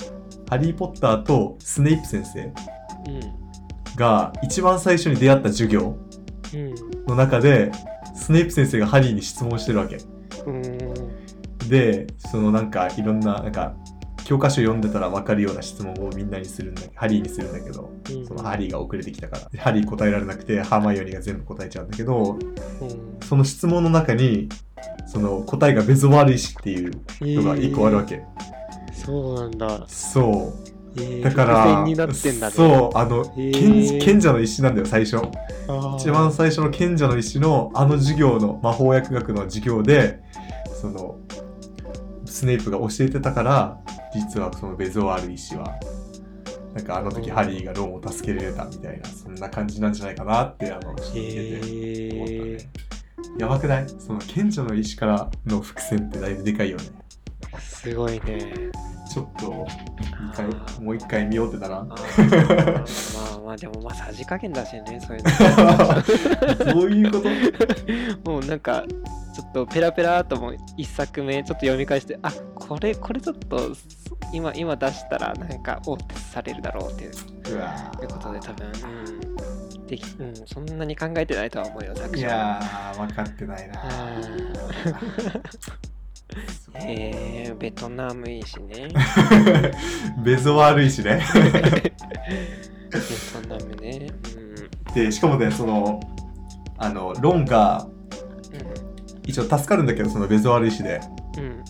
[0.51, 2.53] ハリー・ポッターとスネイプ先生
[3.97, 5.97] が一番最初に出会った授業
[6.53, 6.75] うん。
[7.07, 7.73] の中で
[8.15, 9.99] スネイプ先生がハリーに質問してるわけ。
[11.69, 13.75] でそのなんかいろんななんか
[14.25, 18.27] 教科書読んでたら分かるような質問をみんなにするんだハリーにするんだけどうん。
[18.27, 19.49] そのハリーが遅れてきたから。
[19.51, 23.19] でハリー答えられなくてハーマイオニーが全部答えちゃうんだけどうん。
[23.23, 24.49] その質問の中に
[25.07, 28.23] その答えがベゾワール石っていうのが1個あるわけ、
[28.93, 29.85] そうなんだ。
[29.87, 30.71] そう。
[30.97, 32.51] えーだから。
[32.51, 32.99] そう。
[32.99, 35.19] あの、賢賢者の石なんだよ最初。
[35.99, 40.21] 一番最初の賢者の石のあの授業の魔法薬学の授業で
[40.81, 41.17] その
[42.35, 43.79] スネイプが教えてたから
[44.13, 45.79] 実はそのベゾワール石は
[46.75, 52.71] なんかあの時ハリーがロンを助けられたみたいなそんな感じなんじゃないかなってあの聞いてて思ったへね
[53.39, 53.87] やばくない？
[53.89, 56.85] その賢者の石からの伏線ってだいぶでかいよね。
[57.53, 58.71] ーすごいね。
[59.15, 59.65] ちょっと
[60.33, 60.47] 一回
[60.83, 61.95] もう一回見ようってならあー。
[63.15, 67.29] まあまあでもまあさじ加減だしねそういうどういうこと
[68.27, 68.83] のもうなんか
[69.33, 83.75] ちょっとペラペラとも一作目ちょっと読み返してあこれこれちょっとそ今今出したらなんかおってされるだろうっていういうことで多分うんできうんそんなに考えてないとは思うよ作い者はやー分かってないな
[86.75, 88.89] えー、ベトナムいいしね。
[90.25, 91.23] ベゾワール石ね。
[91.73, 94.09] ベトナムね。
[94.95, 96.01] でしかもねその
[96.79, 97.87] あのロンが
[99.27, 101.01] 一応助かるんだけどそのベゾワール石で。
[101.39, 101.65] うん。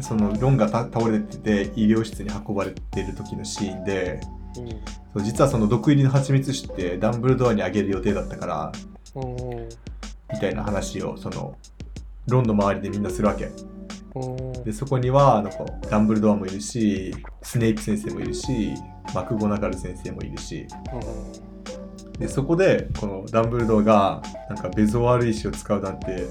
[0.00, 4.20] そのロンがた倒れてて医療室に運ばれてる時のシーンで
[4.56, 4.68] うん。
[4.68, 8.72] そう実はその毒入りの蜂蜜酒ってダンブルドアにあげる予定だったから
[10.32, 11.56] みたいな話をその
[12.26, 13.50] ロンの周りでみんなするわけ
[14.64, 18.74] でそこにはなんかダンブルドアもいるしスネイプ先生もいるし
[19.14, 20.66] マクゴナガル先生もいるし。
[22.18, 26.26] でそこでこのダンブルドアがなんかベゾワール石を使うなんて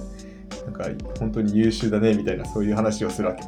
[0.65, 0.85] なんか
[1.19, 3.43] 本当に優秀だねみたいなそういう話をするわけ。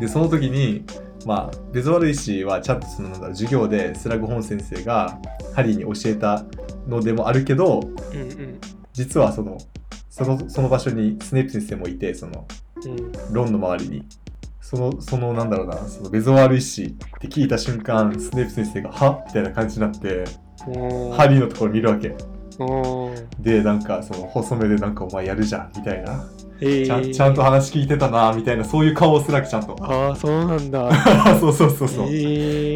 [0.00, 0.84] でその時に
[1.24, 5.16] まあベゾワール石はちゃんとそのなんだ授業でスラグホーン先生が
[5.54, 6.44] ハリーに教えた
[6.88, 7.80] のでもあるけど
[8.12, 8.60] うんうん。
[8.92, 9.58] 実はその
[10.10, 12.65] そのその場所にスネイプ先生もいてそのうん
[13.30, 14.06] ロンの周りに。
[14.60, 15.76] そのそのなんだろうな。
[15.86, 20.24] そのベゾワール石って聞いた瞬間スネイプ先生が「はみたいな感じになって
[21.16, 22.16] ハリーのところ見るわけ。
[23.38, 25.72] でなんかその細目でなんかお前やるじゃん。
[25.76, 26.24] みたいな。
[26.60, 26.86] えー。
[26.86, 28.32] ちゃんちゃんと話聞いてたな。
[28.32, 29.76] みたいなそういう顔をするわけちゃんと。
[29.80, 30.90] ああそうなんだ。
[31.38, 32.10] そうそうそうそう、え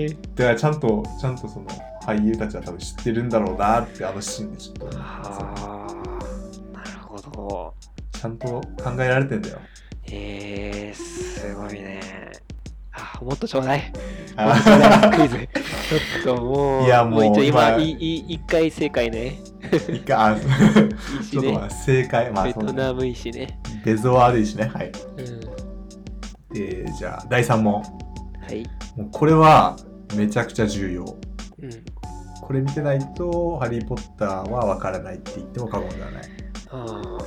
[0.07, 1.67] ー、だからちゃんとちゃんとその
[2.05, 3.81] 俳優たちは多分知ってるんだろうな。
[3.81, 7.75] ってあのシーンでちょっとそうああなるほど。
[8.13, 8.63] ちゃんと考
[8.99, 9.59] えられてんだよ
[10.13, 12.01] えー、すごいね。
[12.93, 13.93] あもっとちょうだい。
[14.37, 15.17] もっあとちょうだい。
[15.17, 15.49] クイズ。
[16.23, 19.39] ちょっともういやもう一応今今いい一回正解ね。
[19.89, 20.37] 一回あ
[21.31, 22.31] ちょっとまあ正解。
[22.33, 23.59] まあベトナムいいしね。
[23.85, 24.71] ベゾワール石ね。
[24.73, 24.87] はい。
[24.89, 26.57] うん。
[26.57, 27.75] えー、じゃあ第3問。
[27.75, 27.83] は
[28.53, 28.65] い。
[28.97, 29.77] もうこれは
[30.17, 31.05] めちゃくちゃ重要。
[31.63, 31.71] うん。
[32.43, 36.23] これ見てないと「ハリー・ポッター」はわからないって言っても過言ではない。
[36.73, 37.19] ああ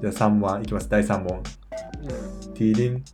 [0.00, 0.88] じゃあ3問いきます。
[0.88, 1.40] 第3問
[2.02, 3.04] うんティーリン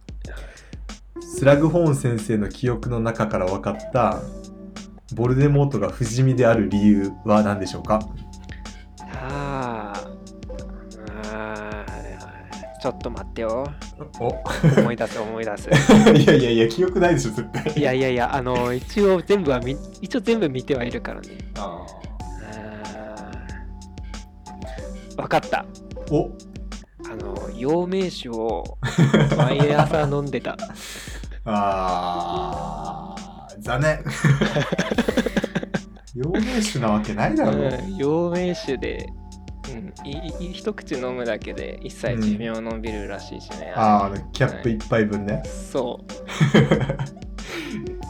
[1.21, 4.21] スラグホーン先生の記憶の中から分かった
[5.15, 8.01] ボルデモートが不死身である理由は何でしょうか？
[9.15, 13.67] あーあーちょっと待ってよ。
[14.21, 14.29] お。
[14.81, 15.69] 思い出す思い出す。
[16.15, 17.73] いやいやいや記憶ないでしょ絶対。
[17.77, 21.29] いやいやいやあの一応全部はみ一応全部見てはいるからね。
[21.57, 21.87] あ
[25.17, 25.65] 分かった。
[26.07, 26.31] ーお
[27.11, 28.77] あの陽明酒を
[29.37, 30.57] 毎朝飲んでた。
[31.45, 34.05] あー残念。
[36.15, 37.53] 陽明酒なわけないだろ。
[37.53, 39.07] う、うん陽明酒で、
[39.71, 40.19] うん、い
[40.51, 46.11] い一口飲むだけで一切寿命伸びるらしいしね、あああのキャップ一杯分ね、そう。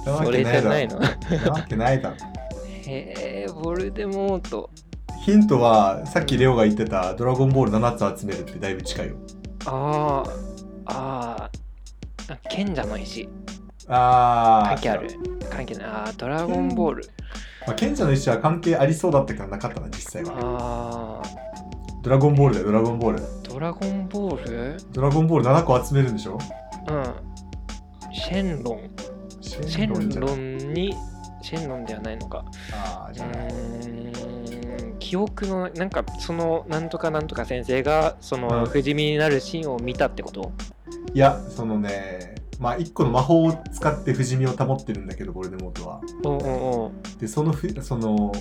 [0.24, 0.98] それじゃないの。
[0.98, 1.08] な
[1.52, 2.16] わけないだろ。
[2.86, 4.70] へえボルデモート
[5.28, 9.16] ヒントはさっきレオが言ってた「ドラゴンボール7つ集める」ってだいぶ近いよ。
[9.66, 10.30] あー
[10.86, 13.28] あーあ賢者の石。
[13.88, 15.10] ああ関係ある。
[15.50, 15.84] 関係ない。
[15.84, 17.10] あードラゴンボール。
[17.66, 21.20] まあ、賢者の石は関係ありそうだったけどなかったな実際は。
[21.22, 21.22] あ
[22.02, 23.18] ドラゴンボールだよドラゴンボール。
[23.18, 24.76] ードラゴンボール？
[24.94, 26.38] ドラゴンボール7個集めるんでしょ？
[26.88, 28.14] うん。
[28.14, 28.90] シェンロン。
[29.42, 30.94] シシェンロロンに
[31.42, 32.38] シェンロンではないのか。
[32.38, 33.48] うああじゃない。
[33.50, 34.37] ーん
[35.08, 38.42] 記憶のなんかそのなんとかなんとか先生がそうん。
[38.42, 40.52] の不死身になるシーンを見たってこと？
[41.14, 47.20] いやそのねまあ1個の魔法を使って不死身を保ってるんだけどボルデモートはおうおう。
[47.20, 48.32] でそのふその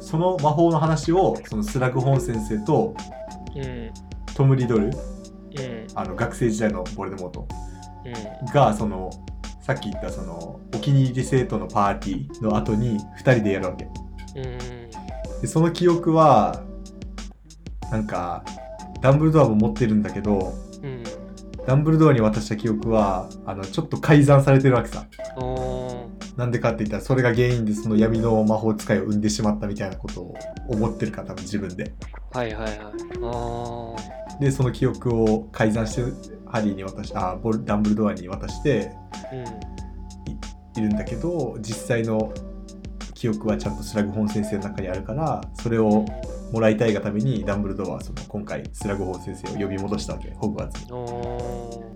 [0.00, 2.94] その魔法の話をそのスラグホン先生と
[3.54, 3.90] うん
[4.34, 4.92] トム・リドルうん。
[5.94, 7.46] あの学生時代のボルデモート
[8.06, 8.46] うん。
[8.54, 9.10] がその
[9.60, 13.84] さっき言ったそのお気に入り生徒のパーティーの後に2人でやるわけ。
[13.84, 14.83] うん
[15.44, 16.64] でその記憶は
[17.92, 18.42] なんか
[19.02, 21.04] ダンブルドアも持ってるんだけどうん
[21.66, 25.06] ダンブルドアに渡した記憶はあのちょっと改ざんされてるわけさ。
[26.36, 30.34] なんでかって言ったらそれが原因でその闇の魔法使いを生んでしまったみたいなことを
[30.66, 31.94] 思ってるから多分自分で。
[32.32, 32.74] はいはいはい。
[33.22, 36.02] あでその記憶を改ざんして
[36.50, 40.82] ハリーに渡しあボルダンブルドアに渡してーうん。
[40.82, 42.32] いるんだけど実際の
[43.24, 46.04] 記憶はちゃんとスラグホン先生の中にあるからそれを
[46.52, 50.30] もらいたいがためにダンブルドアはその今回スラグホン先生を呼び戻したわけ。
[50.32, 50.84] ホグワーツ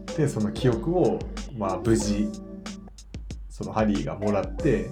[0.09, 0.17] に。
[0.17, 1.19] でその記憶を
[1.59, 2.31] まあ無事
[3.51, 4.91] そのハリーがもらってうん。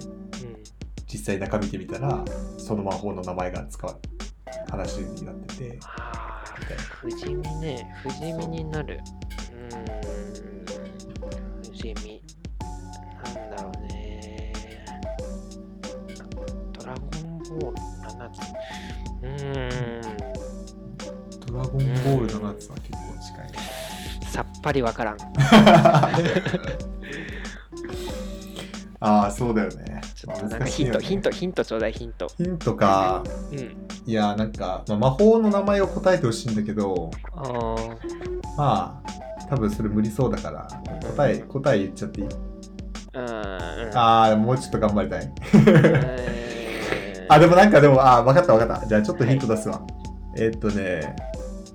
[1.07, 2.23] 実際中見てみたら
[2.59, 3.97] その魔法の名前が使わ
[4.69, 5.79] 話になってて。
[7.01, 7.95] 不死身ね。
[8.03, 8.99] 不死身になる。
[9.51, 9.85] うーん。
[11.63, 12.16] 不死身
[17.57, 18.39] ンボール7つ。
[19.21, 20.17] うーん。
[21.47, 23.49] ドラゴンボール7つは結構近い。
[24.31, 25.17] さっぱりわからん。
[28.99, 30.01] ああそうだよね。
[30.15, 32.27] ちょっとなんかヒントヒントヒントちょうだいヒント。
[32.35, 33.23] ヒントか。
[33.51, 33.59] うん。
[34.07, 37.95] いやなんか、まあ、魔法の名前を答えてほしいんだけどあー。
[38.57, 40.67] まあ多分それ無理そうだから
[41.15, 42.27] 答え答え言っちゃっていい？
[43.93, 45.31] ああもうちょっと頑張りたい。
[45.53, 46.66] えー
[47.29, 48.87] あでもなんかでもあ分かった分かった。
[48.87, 49.81] じゃあちょっとヒント出すわ、
[50.35, 51.15] えーっとね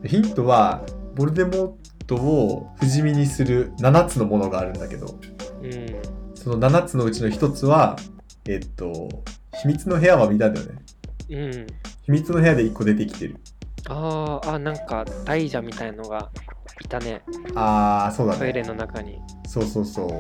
[0.05, 0.85] ヒントは
[1.15, 5.19] ボルデモートを不死身にする7つのものがあるんだけど。
[5.63, 6.03] うん。
[6.35, 7.97] その7つのうちの1つは
[8.47, 9.09] えーっと
[9.63, 10.75] 秘密の部屋は見たんだよね。
[11.31, 11.67] うん。
[12.03, 13.37] 秘密の部屋で1個出てきてる。
[13.89, 16.31] あーあなんか大蛇みたいのが
[16.81, 17.23] いたね。
[17.55, 18.39] ああそうだね。
[18.41, 19.21] トイレの中に。
[19.47, 20.11] そうそうそう。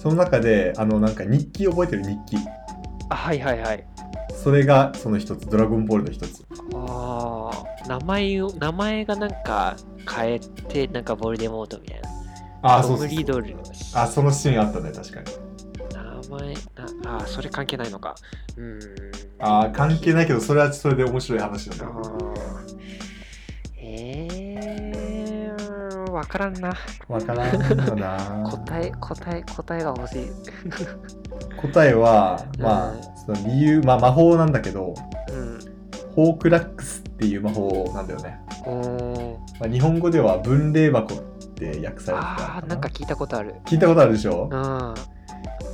[0.00, 2.02] その中であのなんか日記覚えてる？
[2.02, 2.36] 日記。
[3.10, 3.86] あはいはいはい
[4.34, 6.44] それがその一つドラゴンボールの一つ。
[6.74, 9.76] ああ名前を名前がなんか
[10.08, 12.08] 変えてなんかボルデモートみたいな。
[12.62, 13.44] あーそうそうそう。
[13.94, 15.26] あそのシーンあったね確かに。
[15.94, 18.14] 名前なあーそれ関係ないのか。
[18.56, 18.80] うーん。
[19.40, 21.92] あー関係ないけどそれはそれで面白い話だあね。
[21.92, 22.40] ー。
[23.82, 24.39] えー、
[26.12, 26.72] わからんな。
[27.08, 28.42] わからんよな。
[28.50, 30.30] 答え答え答えが欲しい。
[31.60, 33.02] 答えはまあうん
[33.36, 34.94] その理由まあ魔法なんだけど
[35.28, 35.58] うん。
[36.16, 38.40] ホークラックスっていう魔法なんだよね、
[39.60, 41.18] まあ、日本語では分霊箱っ
[41.54, 43.54] て訳されてたのあーなんか聞いたことある。
[43.64, 44.48] 聞いたことあるでしょ？
[44.50, 44.94] うん。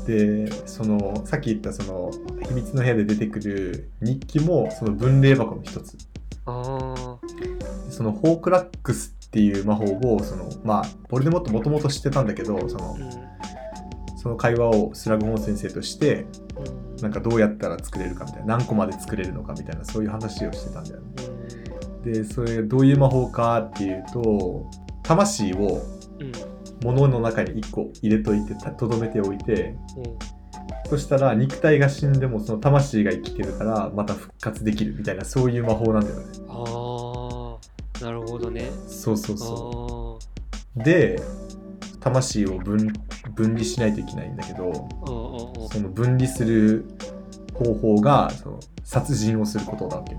[0.07, 2.11] でそのさっき言ったその
[2.47, 5.97] 秘密の部屋で出てくる日記もその分霊箱の一つ。
[7.91, 9.85] そのホークラックスっていう魔法
[10.15, 13.27] をそのまあボルデモットもともと知ってたんだけどそのうん。
[14.17, 16.97] その会話をスラグホン先生としてうん。
[17.03, 21.07] なんかどうやったら作れるかみたいな何個まで作れるのかみたいなそういう話をしてたんだよね。
[22.05, 24.71] でそれどういう魔法かっていうと
[25.03, 25.83] 魂を
[26.21, 26.33] うん。
[26.85, 30.37] 物の中に1個入れといてたとどめておいてうん。
[30.89, 36.27] そしたら肉体が死んでもその魂が生きてるからまた復活できるみたいなそういう魔法なんだよね
[38.01, 38.71] なるほどね。
[38.89, 40.81] そうそうあそー。
[40.81, 41.21] うで
[42.01, 42.93] 魂を分
[43.35, 44.89] 分離しないといけないんだけど
[45.73, 46.85] その分離する
[47.55, 50.17] 方法がその殺人をすることなわけ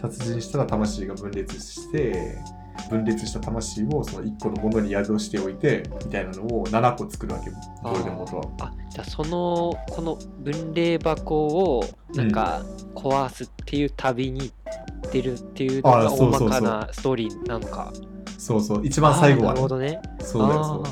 [0.00, 2.38] 殺人したら魂が分裂して
[2.88, 7.50] 分裂した魂をその1個のものに宿しておいてみたいなのを7個作るわけ
[7.82, 8.44] ボルデモートは。
[8.60, 11.84] あじゃあそのこの分霊箱を
[12.14, 12.62] なんか
[12.94, 14.52] 壊すっていう旅に行
[15.08, 17.92] ってるっていうのあが大まかなストーリーなのか。
[18.38, 18.86] そうそう。
[18.86, 19.56] 一番最後はね。
[19.56, 20.00] るほどね。
[20.20, 20.84] そうだよ。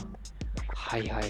[0.74, 1.26] はいはいはい。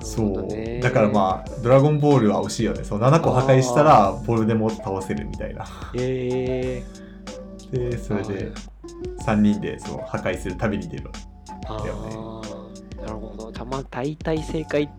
[0.00, 0.48] そう。
[0.80, 2.82] だからまあドラゴンボールは惜しいよね。
[2.84, 5.66] そう7個破壊したらボルデモート倒せるみたいな。
[5.94, 8.50] えー、でそれで
[9.26, 11.10] 3人でそう破壊する旅に出る。
[11.66, 12.16] あだよね。
[12.16, 13.52] ーなるほど。
[13.52, 14.88] たま大体正解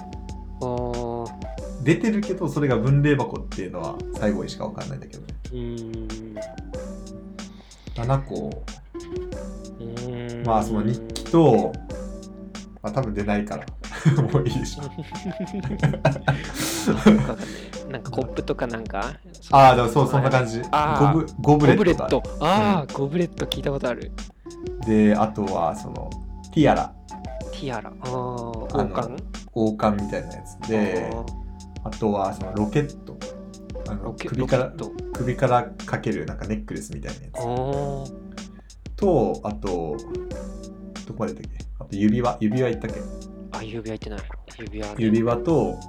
[1.83, 5.27] 出てるけどそれが分霊箱っていうのは最後にしか分かんないんだけどね。
[5.51, 6.37] うーん。
[7.95, 8.63] 7個。
[10.45, 11.71] まあその日記と
[12.81, 13.65] まあ多分出ないから。
[14.21, 14.83] もういいでしょ
[17.95, 19.13] なんかコップとかなんか
[19.51, 20.59] ああでもそうそんな感じ。
[20.59, 20.67] ゴ
[21.13, 22.29] ブゴブレゴブレットか。
[22.29, 22.45] ット。
[22.45, 24.11] ああ、ゴブレット聞いたことある。
[24.85, 26.09] であとはその
[26.53, 26.93] ティアラ。
[27.53, 27.89] ティアラ。
[27.89, 29.23] ああ王あの冠？
[29.53, 31.09] 王冠みたいなやつで
[31.85, 33.17] あとはそのロケット。
[33.87, 38.05] あのロケ首からロケット首からかけるなんかネックレスみたいなやあー。
[38.05, 38.13] つ
[38.97, 39.95] とあと
[41.07, 41.65] どこまで言ったっけ？
[41.79, 42.37] あと指輪。
[42.41, 42.99] 指輪言ったっけ？
[43.53, 44.19] あ指輪言ってない。
[44.59, 45.79] 指輪ね指輪と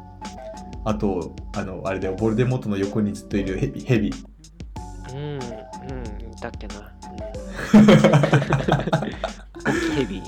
[0.87, 4.15] あとあのあれだよボルデモートの横にずっといるヘビヘビ。
[5.13, 5.41] うんうんい
[6.41, 6.93] たっけな、
[7.75, 10.23] うん、大きいヘビ。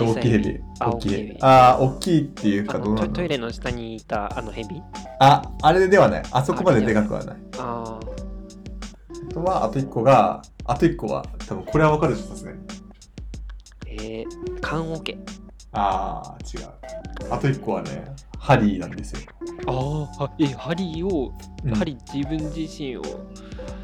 [0.00, 0.60] 大きいヘビ。
[0.80, 1.36] あ大きいヘビ。
[1.42, 4.80] ああ大きいっていうあかどうなのトイレの下にいたあのヘビ？
[5.20, 6.22] ああれではない。
[6.30, 7.36] あそこまででかくはない。
[7.58, 12.62] ああとはあと1個があと1個は多分これはわかるでしょさすがにー
[13.84, 15.18] えー、缶オケ。
[15.72, 16.68] ああ違う。
[17.30, 18.06] あと1個はね
[18.38, 19.20] ハリーなんですよ、
[19.66, 21.32] あーあえハリーを、
[21.64, 21.74] うん。
[21.74, 23.02] ハリー自分自身を。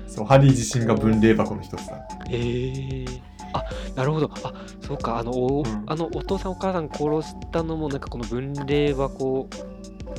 [0.06, 2.06] そうハリー自身が分霊箱の一つだ。
[2.30, 3.20] えー、
[3.52, 3.64] あ
[3.96, 4.30] なるほど。
[4.44, 5.18] あそうか。
[5.18, 5.82] あのお,、うん。
[5.86, 9.48] あのお父さんお母さん殺したのもなんかこの分霊箱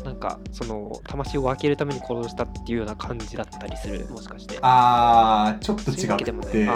[0.04, 4.06] なんかその魂を分けるために殺したっていうような感じだったりする。
[4.10, 4.60] もしかして。
[4.62, 6.68] あーちょっと違って。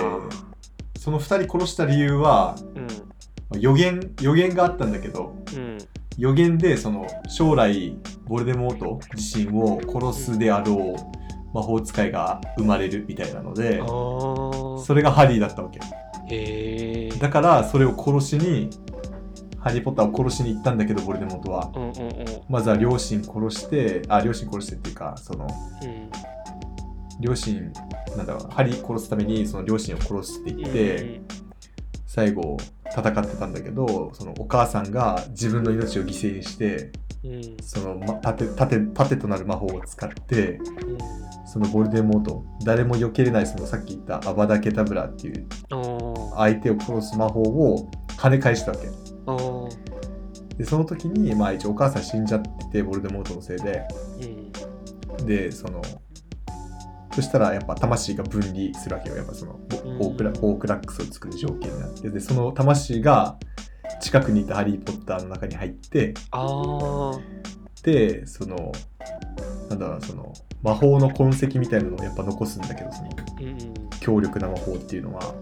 [0.98, 3.60] その2人殺した理由はうん。
[3.60, 5.78] 予言予言があったんだけどうん
[6.20, 15.80] 予言でその将来ボルデモート自身を殺すであろう魔法使いが生まれるみたいなのでそれがハリーだったわけ
[17.20, 18.70] だからそれを殺しに
[19.60, 21.70] ハリー・ポッターを殺しに行ったんだけどボルデモートは。
[21.76, 22.26] うんうんうん。
[22.48, 25.48] まずは両親殺してあ両親殺してっていうかその
[25.84, 26.10] うん。
[27.20, 27.74] 両親
[28.16, 31.49] なんだろうハリー殺すためにその両親を殺すって言って、うん
[32.10, 32.58] 最後
[32.92, 36.92] 戦ってたんだけどそのお母さんが自分の命を犠牲にして
[37.24, 37.58] うん。
[37.62, 40.98] その、ま、盾盾盾となる魔法を使ってうん。
[41.46, 45.48] そのボルデモート誰も避けれないそのさっき言ったアバダ・ケタブラっていう
[46.36, 48.88] 相手を殺す魔法を跳ね返したわけ。
[50.58, 53.88] でその時にまあ一応お母さん死んじゃっててボルデモートのせいで。
[55.20, 55.26] うん。
[55.28, 55.80] でその
[57.12, 59.18] そしたらやっぱ魂が分離するわけよ。
[59.18, 59.98] やっぱそのうん。
[59.98, 62.10] ホークラホークラックスを作る条件になって。
[62.10, 63.38] でその魂が
[64.02, 66.14] 近くにいたハリー・ポッターの中に入って
[67.84, 68.72] でその
[69.70, 73.10] なんだろうなその魔法の痕跡みたいなのをやっぱ残すんだけどその
[74.00, 75.34] 強力な魔法っていうのは。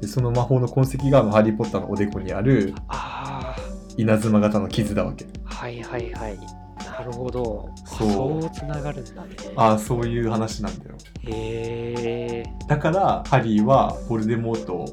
[0.00, 3.56] でその魔法の痕跡がハリー・ポッターのおでこにあるあ
[3.96, 5.26] 稲妻型の傷だわけ。
[5.44, 7.70] あはいはいはいなるほど。
[7.84, 8.10] そう。
[8.42, 9.36] そうつながるんだね。
[9.56, 10.96] ああそういう話なんだよ。
[11.22, 14.86] へえだからハリーはボルデモートも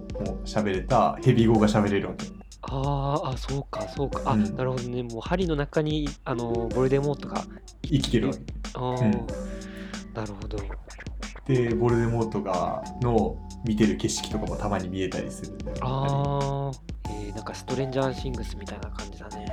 [0.45, 2.27] 喋れたヘビ語が喋れるわけ。
[2.63, 4.21] あーあそうかそうか。
[4.25, 4.55] あ、うん。
[4.55, 5.03] なるほどね。
[5.03, 7.43] もう針の中にあのボルデモートが
[7.83, 8.27] 生きてる。
[8.27, 8.39] わけ。
[8.75, 9.11] ああ、うん。
[10.13, 10.57] なるほど。
[11.45, 16.71] でボルデモートがの見てる景色とかもたまに見えたりするああ
[17.09, 19.45] えー、なんかストレンジャーシングスみたいな感じだね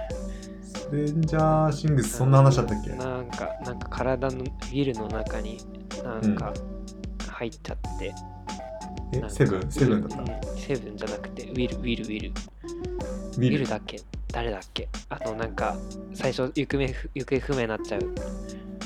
[0.68, 2.90] ストレンジャーシングスそんな話だったっけ？
[2.90, 5.58] なんかなんか体のビルの中に
[6.04, 6.52] なんか
[7.28, 8.08] 入っちゃって、
[9.12, 9.70] なんかえセブン？
[9.70, 10.32] セブンだった？
[10.32, 12.32] うんセブンじゃなくてウィルウィルウィルウ
[13.36, 14.00] ウィルだっけ？
[14.32, 14.88] 誰だっけ？
[15.08, 15.76] あのなんか
[16.14, 18.14] 最初行方不行方不明になっちゃう。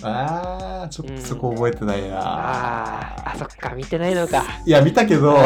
[0.05, 4.43] あーちょっとそこ覚えてないな、あーあそっか見てないのか。
[4.67, 5.37] いや見たけど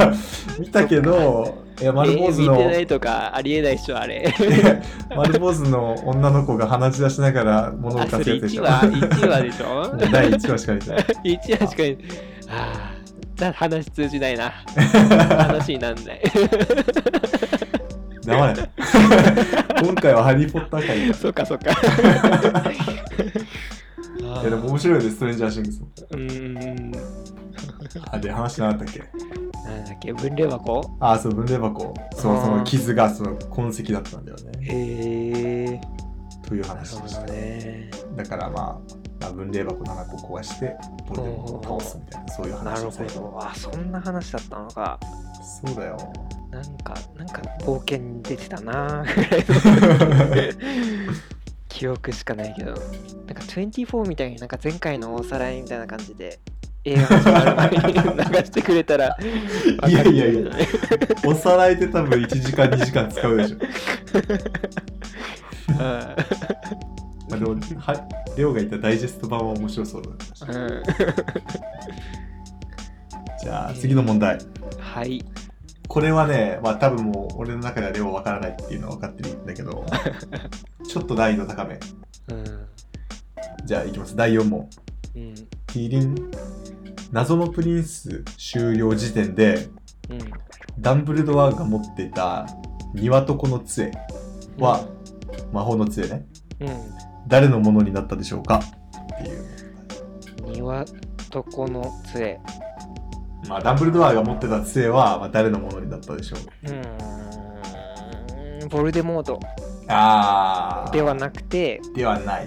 [0.58, 4.34] 見たけどいや丸坊主の、えー見てないとかありえないっしょあれ。
[5.16, 9.96] 丸坊主の女の子が鼻血出しながら物を1貸すやつでしょ話1話でしょ？
[10.10, 11.00] 第1話しか見てない。
[11.38, 11.98] 1話しか見
[12.50, 12.98] ああ
[13.36, 14.52] だ話通じないな。
[15.36, 16.20] 話になんない。
[18.24, 18.54] 黙れ。
[19.80, 21.14] 今回はハリー・ポッター会だ。
[21.14, 21.70] そっかそっか
[24.40, 25.88] いやでも面白いですストレンジャーシングスも。
[26.10, 26.92] うーん
[28.10, 28.98] あで話なかったっけ？
[29.00, 29.06] な
[29.80, 30.12] んだっけ？
[30.12, 30.96] 分霊箱？
[31.00, 31.94] あそう分霊箱。
[32.12, 34.52] そうその傷がその痕跡だったんだよね。
[34.60, 35.80] へえ
[36.46, 37.90] というなるほど話でしたね。
[38.16, 38.78] だからまあ
[39.20, 40.76] まあ分霊箱7個壊して
[41.08, 43.38] ボルデモートを倒すみたいなそういうなるほ話ですねど。
[43.42, 45.00] あそんな話だったのか。
[45.66, 45.96] そうだよ。
[46.50, 49.54] なんかなんか冒険に出てたなぐらいの
[51.78, 52.84] 記憶しかないけどなんか
[53.44, 56.40] 24みたいになんか前回のおさらいみたいな感じで
[56.84, 58.00] 映画始まる前に流
[58.46, 59.16] してくれたら
[59.88, 60.50] いやいやいや。
[61.24, 63.58] おさらいで多分1時間2時間使うでしょ。
[65.78, 66.16] ま
[67.36, 70.16] あでもはレオが言ったダイジェスト版は面白そうだっ
[70.48, 70.82] たうんうん。
[73.40, 74.36] じゃあ次の問題。
[74.80, 75.24] はい
[75.88, 79.84] これはねまあ多分もう俺の中ではレオわからないっていうのは分かってるんだけど
[80.86, 81.78] ちょっと難易度高め。
[82.28, 82.44] うん
[83.64, 84.14] じゃあいきます。
[84.16, 84.68] 第4問。
[85.16, 86.30] うんティリン
[87.12, 89.68] 謎のプリンス終了時点で
[90.10, 90.18] うん
[90.78, 92.46] ダンブルドアが持っていた
[92.94, 93.90] 庭とこの杖
[94.58, 94.86] は、
[95.52, 96.26] 魔法の杖ね。
[96.60, 96.68] うん
[97.26, 98.60] 誰のものになったでしょうか？
[99.20, 99.44] っていう。
[100.52, 100.84] 庭
[101.30, 102.40] とこの杖
[103.48, 106.40] まあダンブルドアが持ってた杖は、まあ、誰のものになったでしょう。
[106.64, 109.40] うーんボルデモート
[109.88, 110.92] あー。
[110.92, 112.46] ではなくてではない。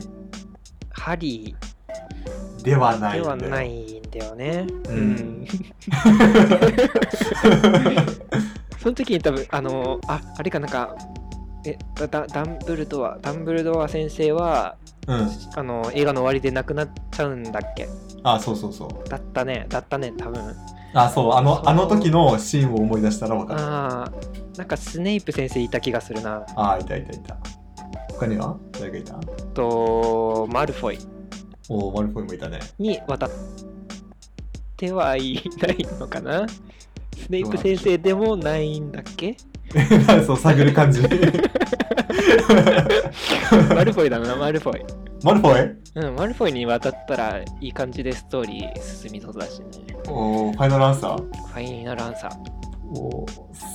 [0.92, 1.56] ハリ
[2.64, 3.28] ではなーでいんだよ。
[3.30, 4.68] はないんだよね。
[4.88, 5.48] ううんん。
[8.82, 10.96] その時に多分あのああれかなんか
[11.66, 15.30] えダダダンブルドアダンブルドア先生はうん。
[15.56, 17.88] あの映画の終わりで亡くなっちゃうんだっけ？
[18.24, 19.10] あそうそうそう。
[19.10, 19.66] だったね。
[19.70, 20.56] だったね多分。
[20.94, 21.34] あそう。
[21.34, 23.60] あのあの時のシーンを思い出したら分かる。
[23.62, 24.12] あ
[24.58, 26.46] なんかスネイプ先生いた気がするな。
[26.56, 27.38] あーいたいたいた。
[28.10, 28.58] 他には？
[28.74, 29.14] 誰がいた？
[29.54, 31.00] とマルフォイ。
[31.70, 32.60] おおマルフォイもいたね。
[32.78, 33.30] に渡っ
[34.78, 36.46] てはいないのかな？
[36.48, 39.38] スネイプ先生でもないんだっけ？
[40.26, 41.02] そう探る感じ。
[43.74, 44.82] マルフォイだなマルフォイ。
[45.24, 45.76] マルフォイ？
[45.96, 49.66] うんマルフォイに渡ったらいい感じでストーリー進みそうだしね。
[50.08, 51.18] おおファイナルアンサー？
[51.18, 52.32] ファイナルアンサー。
[52.94, 53.30] おー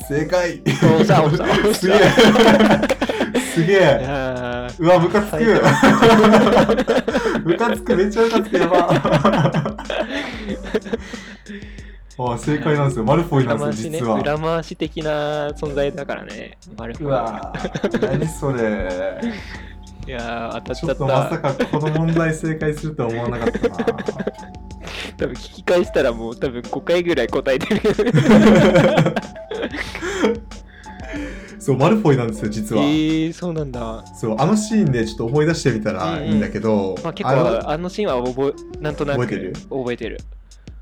[0.08, 0.60] 正解。
[1.00, 1.98] おさおさおすげえ。
[3.54, 5.38] すげいえうわムカつく。
[7.44, 7.96] ムカつく。
[7.96, 8.58] めっちゃムカつく。
[8.58, 9.76] やば
[12.18, 13.04] あ正解なんですよ。
[13.04, 16.56] マルフォイなんですよ実は、裏回し的な存在だからね。
[16.76, 17.08] マルフォイ。
[17.08, 17.52] うわ
[18.00, 19.20] 何それ。
[20.06, 23.76] いやー当たっちょっとちゃったまさかこの問題正解するとは思わなかったな。
[25.18, 27.80] 多分聞き返したらもう多分5回ぐらい答えてる。
[31.58, 34.04] そうマルフォイなんですよ実えは、ー、そうなんだ。
[34.14, 39.52] そうあのシーンでちょっと思い出してみたらいいんだけど、まあ結あの構あのシーンは覚えなんとなく覚えてる？
[39.68, 40.20] 覚えてる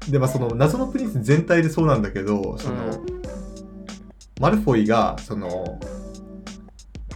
[0.08, 3.22] でまあその謎のプリンス全体でそうなんだけどその、うん。
[4.40, 5.78] マルフォイがその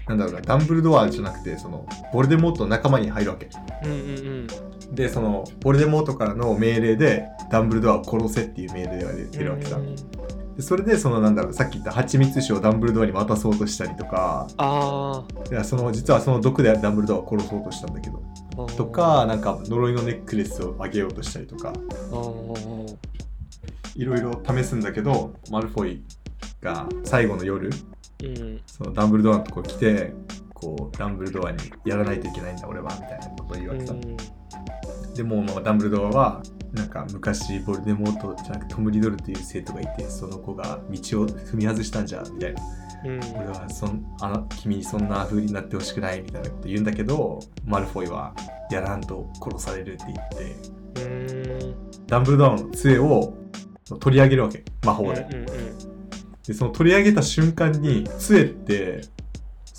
[0.07, 3.49] なんだろうなダンブルドアじゃなくてそのボルデモートの仲間に入るわけ。
[3.85, 4.47] うんうん
[4.93, 10.03] でそのボルデモートからの命令でダンブルドアを殺せっていう命令が出るわけさ、うんで
[10.61, 14.49] それでそのなんだろうさっき言った蜂蜜酒をダンブルドアに渡そうとしたりとか。
[14.57, 18.23] あいやその実はその毒でダンブルドアを殺そうとしたんだけど。
[18.59, 21.73] あとかなんか呪いのネックレスをあげようとしたりとか。
[23.95, 26.03] いろいろ試すんだけどマルフォイ
[26.61, 27.71] が最後の夜
[28.23, 28.61] うん。
[28.67, 30.13] そのダンブルドアのとこ来て
[30.55, 33.95] こうダンブルドアにやらないといけないんだ俺はみたいなことを言われた、
[35.15, 36.43] でもまあダンブルドアは
[36.73, 42.63] なんか昔ボルデモートじゃなくてトム・リドルという生徒がいてその子が道を踏み外したんじゃみたいな。
[43.05, 43.21] うん。
[43.37, 48.35] 俺はそんあの君にそんな風になってほしくないみたいなこと言うんだけどマルフォイは
[48.71, 51.05] やらんと殺されるって言って。
[51.05, 52.07] うん。
[52.07, 53.35] ダンブルドアの杖を
[54.01, 55.27] 取り上げるわけ魔法で,、
[56.47, 59.03] でその取り上げた瞬間に杖って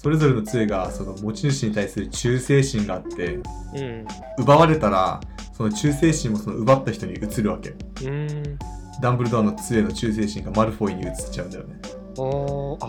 [0.02, 3.40] それぞれの杖がその持ち主に対する忠誠心があってう
[3.82, 4.08] ん。
[4.38, 5.20] 奪われたら
[5.52, 7.72] その忠誠心もその奪った人に移るわけ。
[8.06, 8.58] うん。
[9.02, 11.82] ダンブルドアの杖の忠誠心がマルフォイに移っちゃうんだよね。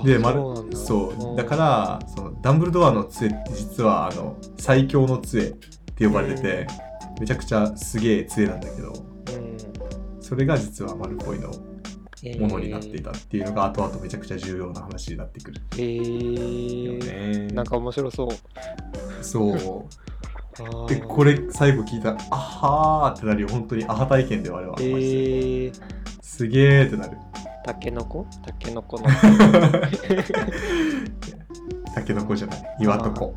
[0.04, 1.36] でマルそう。
[1.36, 5.52] だからそのダンブルドアの杖って実はあの最強の杖っ
[5.96, 6.66] て呼ばれてて、
[7.20, 10.22] めちゃくちゃすげえ杖なんだけどうん。
[10.22, 11.69] それが実はマルフォイのえー
[12.38, 15.60] ものになっていたっていうのが後々めちゃくちゃ重要な話になってくる。
[15.78, 17.54] えよー、ね。
[17.54, 18.28] なんか面白そう。
[19.24, 20.88] そう。
[20.88, 23.48] でこれ最後聞いたらあはーってなるよ。
[23.48, 25.72] 本当にアハ体験で我々は、えー、
[26.20, 27.16] すげーってなる。
[27.64, 28.26] タケノコ？
[28.44, 29.04] タケノコの。
[31.94, 32.76] タケノコじゃない。
[32.80, 33.34] 岩床とこ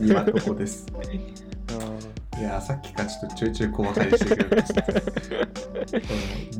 [0.00, 0.86] 岩床です。
[1.70, 1.74] あ
[2.38, 4.84] いやーさっきからちょっとちょいちょい小馬鹿にしてくれました。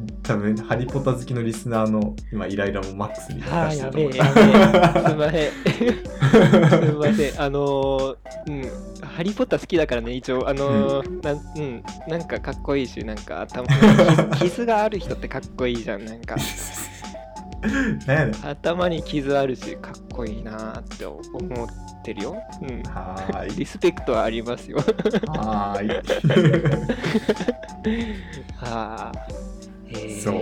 [0.03, 4.14] うん多分ハリポタ好きのリスナーの今イライラもマックスに出してるとべ思う。
[4.14, 4.91] えやべえ。
[5.01, 5.51] すいません。
[6.87, 7.43] すいません。
[7.43, 8.16] あのー、
[8.47, 8.62] うん
[9.09, 10.49] ハリー・ポッター好きだからね一応。
[10.49, 13.66] あのーなんうんなんかかっこいいしなんか頭
[14.39, 16.37] 傷 がある人ってかっこいいじゃんなんか
[18.07, 18.33] ねん。
[18.47, 21.23] 頭に傷あるしかっこいいなーって思っ
[22.03, 22.43] てるよ。
[22.63, 22.83] うん。
[22.85, 23.57] はーい。
[23.57, 24.79] リスペクトはありますよ。
[24.79, 25.89] はーい。
[28.57, 29.15] はあ
[30.23, 30.35] そう。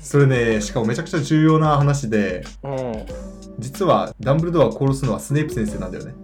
[0.00, 3.06] それねしかもめちゃくちゃ重要な話でうん。
[3.58, 6.14] 実はダンブルドアを殺すのはスネイプ先生なんだよね。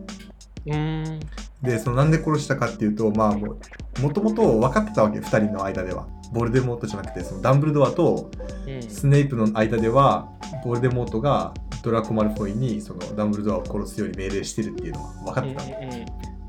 [0.67, 1.21] うーん
[1.63, 3.57] でそのなんで殺したかっていうとまあも
[3.99, 6.07] うもともと分かってたわけ2人の間では。
[6.33, 8.31] ボルデモートじゃなくてそのダンブルドアと
[8.67, 8.83] うん。
[8.83, 10.29] スネイプの間では
[10.65, 11.53] ボルデモートが
[11.83, 15.65] ドラコ・マルフォイにそのダンブルドアを殺すように命令してるっていうのは分かってた。
[15.65, 15.71] の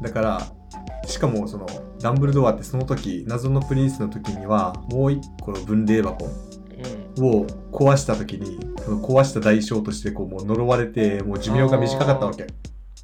[0.02, 0.42] だから
[1.06, 1.66] しかもその
[2.00, 6.26] ダンブルドアってその時謎のプリンスの時にはもう一個の分霊箱
[7.18, 12.48] を壊した時にその壊した代償としてこうもう呪われてもう寿命が短かったわけ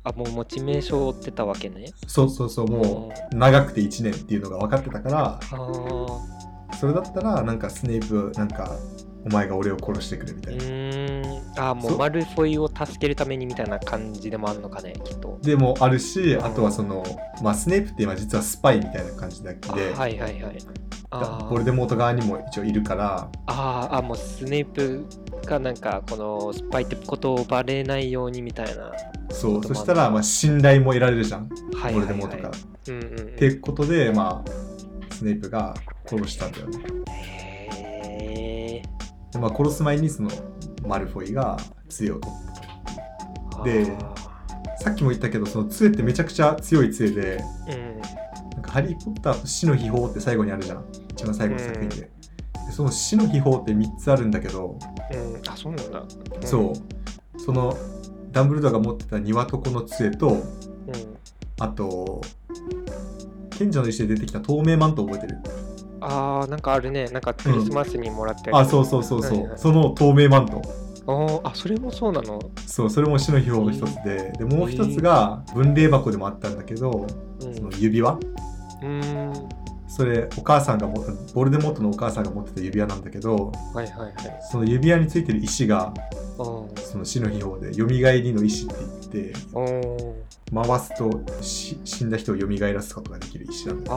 [0.09, 1.85] あもう持ち名称を追ってたわけね。
[2.07, 5.39] そうそうそうもう長くて1年っていうのが分かってたからあ
[6.69, 8.71] あそれだったらなんかスネイプなんか
[9.25, 11.59] お前が俺を殺してくれみたういな、ーん。
[11.59, 11.97] あもそう。
[11.97, 15.39] マルフォイを助けるためにみたいな感じでもあるのかねきっと。
[15.41, 17.03] でもあるしあとはその
[17.41, 20.57] まあスネイプって今実はスパイみたいな感じだけあで、はいはいはい。
[21.09, 21.49] あー。
[21.49, 23.29] ボルデモート側にも一応いるから。
[23.47, 25.05] あーあもうスネイプ
[25.47, 28.91] がなんかこのスパイってことをバレないようにみたいな。
[29.29, 29.63] そう。
[29.63, 32.07] そしたらまあ信頼も得られるじゃん、はいはいはい。
[32.07, 32.43] デモートか。
[32.43, 32.51] ら。
[32.89, 33.25] うんうんうん。
[33.27, 35.73] ってことでまあスネイプが
[36.05, 36.79] 殺したんだよね。
[37.09, 39.33] へー。
[39.33, 40.29] で、まあ、殺す前にその
[40.85, 41.57] マルフォイが
[41.89, 44.15] 杖を取ったであ
[44.77, 47.99] さっきも言ったけどその杖ってめちゃくちゃ強い杖でーうん。
[48.51, 50.85] なんかハリー・ポッターと死の秘宝って最後にあるじゃん。
[51.11, 52.09] 一番最後の作品で,、で
[52.71, 54.77] その死の秘宝って3つあるんだけど、
[55.11, 56.03] うんあそうなんだ。
[56.45, 57.41] そう。
[57.41, 57.75] その
[58.31, 60.43] ダンブルドアが持ってた庭床の杖とうん。
[61.59, 62.21] あと
[63.57, 65.37] 賢者の石で出てきた透明マント覚えてる？
[66.01, 67.07] あーなんかあるね。
[67.07, 69.57] なんかクリスマスにもらったやつあそうそうそうそう、はいはい。
[69.57, 70.61] その透明マント。
[71.07, 72.39] あーあそれもそうなの？
[72.67, 74.33] そうそれも死の秘宝の一つで。
[74.37, 77.07] でもう一つが分霊箱でもあったんだけど
[77.41, 77.55] うん。
[77.55, 78.13] その指輪？
[78.13, 79.49] うーん
[79.97, 84.13] それお母さんが持ったボルデモートのお母さんが持ってた指輪なんだけどはいはいはい。
[84.51, 85.91] その指輪についてる石が
[86.37, 89.33] おその死の秘宝で蘇りの石って言って
[90.53, 93.91] 回すとし死んだ人を蘇らすことができる石なんだ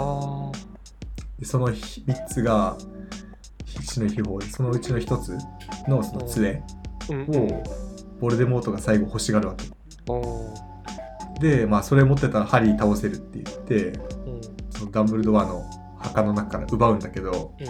[1.39, 2.79] でその3つが
[3.67, 5.37] 死の秘宝でそのうちの1つ
[5.87, 6.63] のその杖
[7.11, 7.63] を
[8.21, 9.67] ボルデモートが最後欲しがるわけ。
[11.41, 14.41] でまあそれ持ってたらハリー倒せるって言ってうん。
[14.71, 15.63] そのダンブルドアの
[16.01, 17.67] 墓の中から奪うんだけどうん。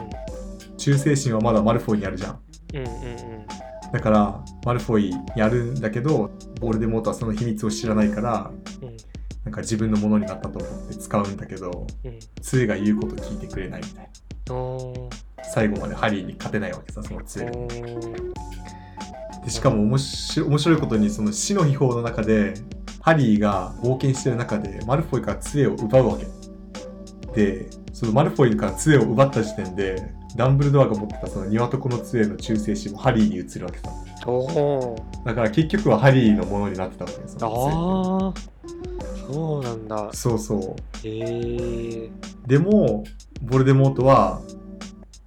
[0.77, 2.41] 忠誠心はまだマルフォイにあるじゃん。
[2.75, 3.47] うんうん
[3.93, 8.53] だからマルフォイやるんだけどボルデモートはその秘密を知らないから
[8.83, 8.97] うん。
[9.45, 12.19] なんか自分のものになったと思って使うんだけどうん。
[12.41, 14.11] 杖が言うこと聞いてくれないみたいな。
[15.53, 17.47] 最後までハリーに勝てないわけさその杖
[19.45, 22.55] でしかも面白面白いことにその死の秘宝の中で
[23.01, 26.27] ハリーが冒険してる中でマルフォイから杖を奪うわけ。
[27.35, 27.71] で
[28.01, 33.91] そのマルフォイから杖を奪った時点でダンブルドアが持ってたその鶏の杖の忠誠心もハリーに移るわけさ。
[34.27, 35.27] おー。
[35.27, 38.33] だから結局はハリーのものになってたわけですああ
[39.31, 40.09] そうなんだ。
[40.15, 41.07] そうそう。
[41.07, 42.11] へえ
[42.47, 43.05] でも
[43.43, 44.41] ボルデモートは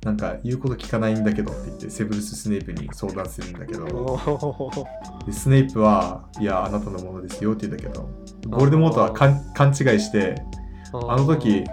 [0.03, 4.19] なんか言うこと聞かないんだけどって言ってセブルス・スネイプに相談するんだけど。
[5.27, 8.09] でスネイプはいやあなたのものですよって言うんだけど
[8.47, 10.41] ボルデモートは勘違いして
[10.91, 11.63] あの時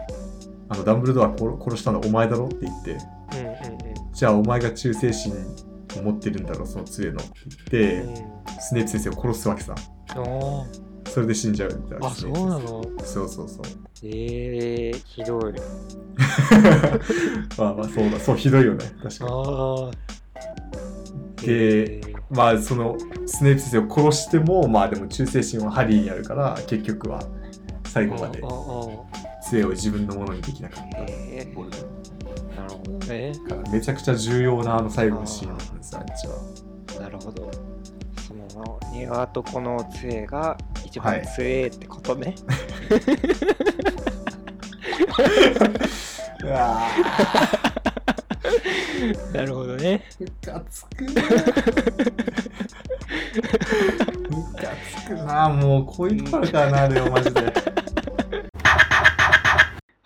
[0.70, 2.92] あのダンブルドア殺殺したのお前だろって言って。
[2.92, 3.80] うんうん
[4.12, 5.32] じゃあお前が忠誠心
[5.98, 7.20] を持ってるんだろその杖の。
[7.22, 7.30] って
[7.70, 8.60] 言って、うん。
[8.60, 9.74] スネイプ先生を殺すわけさ。
[11.08, 12.06] それで死んじゃうみたいな。
[12.08, 12.82] あそうなの？
[13.04, 13.62] そうそうそう。
[14.02, 15.44] ええひどい。
[17.56, 18.84] まあまあそうだそうひどいよね。
[19.02, 19.30] 確かに。
[19.30, 19.90] ああ
[21.46, 22.00] で
[22.30, 22.96] まあその
[23.26, 27.22] スネイプ先生を殺してもまあでも忠誠心はハリーにあるから結局は
[27.84, 28.42] 最後まで
[29.50, 30.98] ああ杖を自分のものにできなかった。
[30.98, 32.56] ボルデモー。
[32.56, 33.32] なるほどね。
[33.48, 36.34] からめちゃくちゃ重要なあの最後のシーンなんですあっちは。
[37.00, 37.50] なるほど。
[38.26, 42.34] その庭とこの杖が一番強えってことね、
[46.42, 46.80] うわ
[49.32, 50.04] なるほどね。
[50.18, 51.10] ムカつくな。
[51.12, 51.20] ム
[54.54, 54.62] カ
[55.00, 55.48] つくな。
[55.48, 57.52] もうこういうとこあるからなレオマジで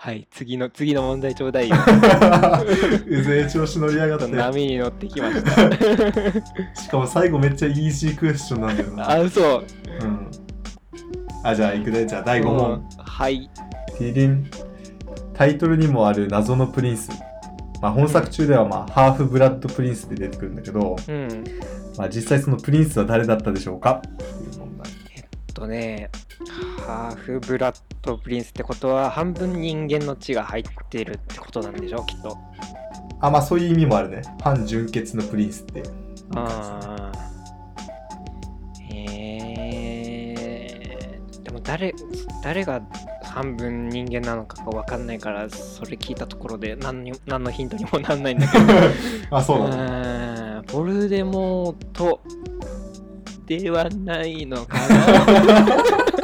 [0.04, 1.76] はい次の次の問題ちょうだいよ。
[3.06, 4.28] うぜえ調子乗りやがって。
[4.28, 5.50] 波に乗ってきました。
[6.78, 9.10] しかも最後めっちゃイージークエスチョンなんだよな。
[9.12, 9.60] あ嘘。
[9.60, 9.62] う
[10.04, 10.30] ん。
[11.42, 12.72] あじゃあいくでじゃあ第5問。
[12.72, 12.84] うん。
[12.98, 13.48] はい。
[13.96, 14.46] ティリン。
[15.32, 17.08] タイトルにもある謎のプリンス、
[17.80, 21.44] まあ、本作中では、まあ、 Half-Blood Prince で出てくるんだけど、うん。
[21.96, 24.02] まあ、実際そのプリンスは誰だったでしょうか？
[24.06, 24.92] っていう問題。
[25.16, 25.24] えっ
[25.54, 26.10] とね
[26.86, 32.36] Half-Blood Prince ってことは半分人間の血が入ってるってことなんでしょきっと。
[33.20, 34.22] あまあそういう意味もあるね。
[34.42, 35.82] 反純血のプリンスって
[36.34, 38.94] あー。
[38.94, 41.94] へえでも誰
[42.42, 42.82] 誰が
[43.22, 48.64] 半分人間なのかが分かんないからそれ聞いたところで何に何のヒントにもなんないんだけど。
[49.36, 52.20] あそうなんボルデモート
[53.46, 55.66] ではないのかな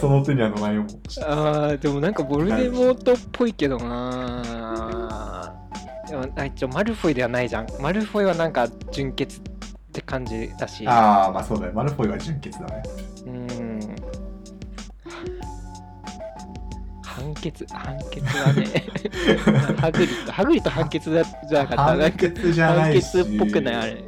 [0.00, 0.88] その手にはの内容も
[1.22, 5.54] あーでもなんかボルデモートっぽいけどな。
[6.08, 7.66] でもあ一応マルフォイではないじゃん。
[7.80, 9.42] マルフォイはなんか純潔っ
[9.92, 10.86] て感じだし。
[10.86, 12.82] ああまあそうだよマルフォイは純血だね。
[13.26, 13.80] うん。
[17.02, 18.66] 判決判決はね。
[19.80, 21.82] ハグリッドハグリッド判決だじゃなかった。
[21.82, 23.12] 判か決じゃな判いし。
[23.12, 24.04] 決っぽくないあれ。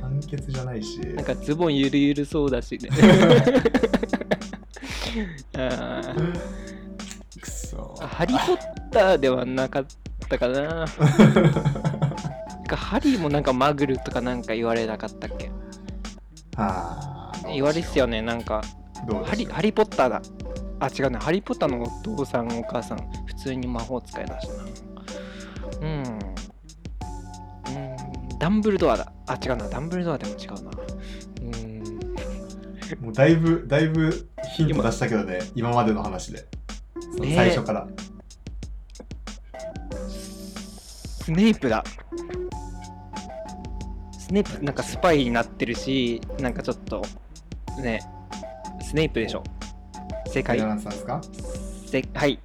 [0.00, 1.00] 判決じゃないし。
[1.00, 2.88] なんかズボンゆるゆるそうだしね
[7.40, 7.94] くそ。
[8.00, 8.58] ハリー・ポッ
[8.90, 9.86] ターではなかっ
[10.28, 10.86] たかな。
[12.68, 15.50] かハリーもなんかマグルとかなんか言われなかったっけ？
[16.56, 17.52] あー。
[17.52, 18.62] 言われてたよねなんか。
[19.24, 20.22] ハリハリー・ポッターだ。
[20.80, 21.18] あ違うね。
[21.18, 21.86] ハリー・ポッターのお
[22.16, 22.98] 父さんお母さん。
[23.26, 24.54] 普通に魔法使いだしな。
[25.80, 26.02] うん。
[26.04, 26.18] うん。
[28.38, 29.12] ダンブルドアだ。
[29.26, 29.68] あ違うな。
[29.68, 30.70] ダンブルドアでも違うな。
[31.40, 31.82] うん。
[33.04, 36.44] もうだいぶだいぶヒント出したけどね今までの話で。
[37.34, 37.86] 最初から、
[41.22, 41.84] スネイプだ。
[44.18, 47.02] スネイプなんかスパイになってるしなんかちょっと
[47.82, 48.00] ね
[48.82, 49.42] スネイプでしょ。
[50.26, 51.20] 正解ファイナルアンサーですか？
[51.86, 52.38] せはい。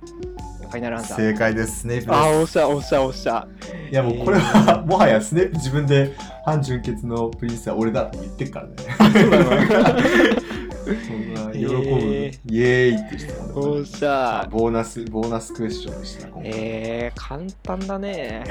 [0.62, 1.18] ファイナルアンサー。
[1.18, 1.80] 正解です。
[1.82, 2.14] スネープです。
[2.14, 3.48] あーおっしゃおっしゃおっしゃ。
[3.90, 6.14] いやもうこれはもはやスネープ自分で
[6.46, 8.74] 反純血のプリンスは俺だって言ってっからね。
[9.08, 9.46] そうなの
[11.08, 12.52] そんな喜ぶ、へー。
[12.52, 14.48] イエーイって人なんだおっしゃ。
[14.50, 16.52] ボーナスボーナスクエスチョンでした今回。
[16.54, 18.44] えー、簡単だね。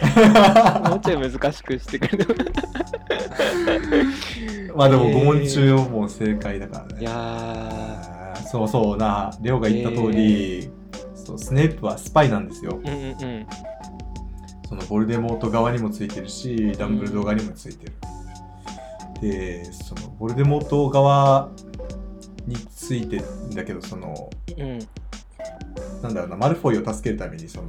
[0.88, 2.24] もうちょい難しくしてくれ。
[2.24, 2.36] る
[4.76, 7.00] まあでもえー5問中もう正解だからね。
[7.00, 10.70] いやそうそうなレオが言った通り、
[11.14, 12.72] そうスネープはスパイなんですよ。
[12.72, 12.90] ーうんう
[13.30, 13.46] んうん。
[14.68, 17.92] そのボルデモート側にもついてるしダンブルドア側にもついてる、
[19.20, 21.50] でそのボルデモート側
[22.46, 24.78] についてんだけどそのうん。
[26.02, 27.68] なんだろうなマルフォイを助けるためにその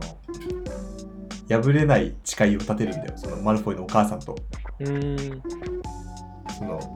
[1.50, 3.14] 破れない誓いを立てるんだよ。
[3.16, 4.36] そのマルフォイのお母さんと。
[4.80, 5.42] うーん。
[6.58, 6.96] その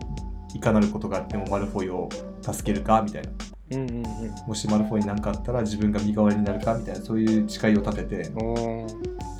[0.53, 2.09] いかなることがあってもマルフォイを
[2.41, 3.29] 助けるかみたいな。
[3.71, 4.03] うんうん
[4.47, 8.31] もしマルフォイに何かあったら自分が身代わりになるかみたいなそういう誓いを立てて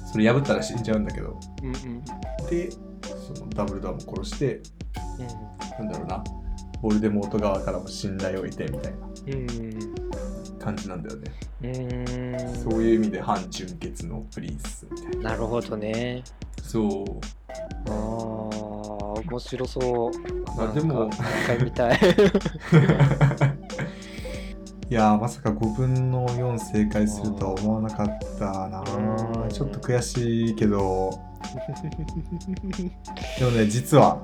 [0.09, 1.37] それ破ったら死んじゃうんだけど。
[1.61, 2.01] うんうん。
[2.49, 2.71] で
[3.35, 4.61] そのダブルドアも殺して
[5.79, 6.23] うなんだろうな
[6.81, 9.07] ボルデモート側からも信頼を得てみたいな
[10.59, 11.31] 感じなんだよね、
[12.63, 15.29] そういう意味で反純血のプリンスみたいな。
[15.31, 16.23] なるほどね。
[16.61, 17.05] そう。
[17.87, 20.11] あー面白そう。
[20.59, 21.09] あでも。
[21.09, 21.17] 一
[21.47, 21.99] 回見たい。
[24.89, 28.07] いやーまさか5分の4正解するとは思わなかっ
[28.37, 28.81] たな。
[28.81, 28.83] う
[29.45, 31.11] んちょっと悔しいけど。
[33.39, 34.21] でもね実は。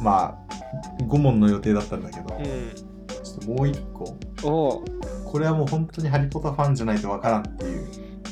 [0.00, 0.61] まあ
[1.08, 4.16] 5問の予定だったんだけど、うん、ちょっともう1個。
[4.42, 4.84] おう。
[5.24, 7.88] これはもう本当にハリポタファンじゃないとわからんっていう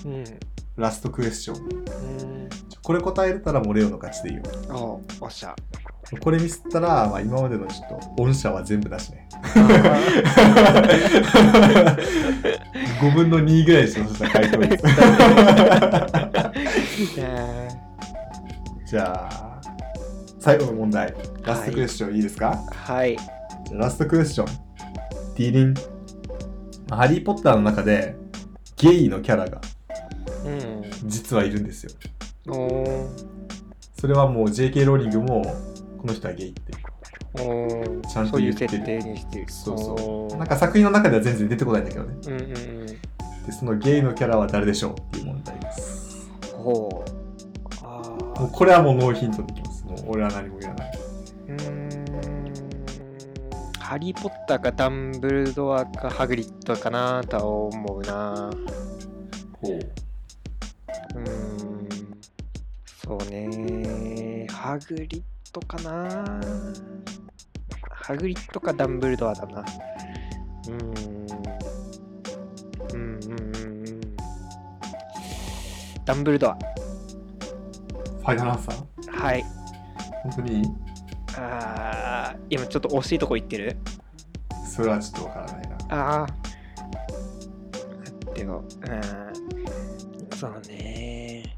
[0.06, 0.24] うん。
[0.76, 1.56] ラストクエスチョン。
[1.56, 2.48] うん。
[2.82, 4.42] これ答えれたらもうレオの勝ちでいいよ。
[4.70, 5.54] おうおっしゃ。
[6.18, 9.28] これミスったら、まあ、今までのちょっと御社は全部だしね。
[13.00, 14.82] 5分の2ぐらいでしょそしたら回答率
[18.86, 19.49] じゃあ
[20.41, 21.14] 最後の問題。
[21.45, 23.16] ラストクエスチョンいいですか、はい。
[23.72, 24.47] ラストクエスチョン。
[25.36, 25.74] ディリン
[26.91, 28.16] ハリー・ポッターの中で
[28.76, 29.61] ゲイのキャラが
[30.47, 30.82] うん。
[31.05, 31.93] 実はいるんですよ。
[32.49, 33.07] おー。
[34.01, 35.43] それはもう JK ローリングも
[35.99, 38.80] この人はゲイってちゃんと言ってる。
[39.49, 42.16] そうそうなんか作品の中では全然出てこないんだけどね。
[42.26, 42.86] うんうんうん。
[42.86, 42.97] で
[43.53, 46.30] そのゲイのキャラは誰でしょうっていう問題です。
[46.55, 47.11] ほう。
[47.82, 48.03] あ
[48.41, 49.69] もうこれはもうノーヒントでいきます
[50.07, 50.92] 俺は何も言わない。
[51.48, 51.90] ーうーん。
[53.78, 58.51] ハリー・ポッターかダンブルドアかハグリッドかなとは思うな。
[59.61, 59.72] ほう。
[59.72, 61.88] うーん。
[62.84, 64.46] そうね。
[64.51, 65.22] ハグリッ
[65.53, 66.40] ドかな。
[67.90, 69.61] ハグリッドかダンブルドアだな。
[69.61, 70.76] うーん。
[72.92, 74.01] うんうんうんうん。
[76.05, 76.59] ダンブルドア。
[78.20, 78.84] ファイナルアンサー？
[79.11, 79.44] はい
[80.22, 80.62] 本当に？
[81.36, 83.76] あー今ちょっと惜しいとこ行ってる？
[84.66, 85.76] それはちょっとわからないな。
[85.90, 86.26] ああ
[88.34, 88.66] でもうん。
[90.36, 91.56] そうね。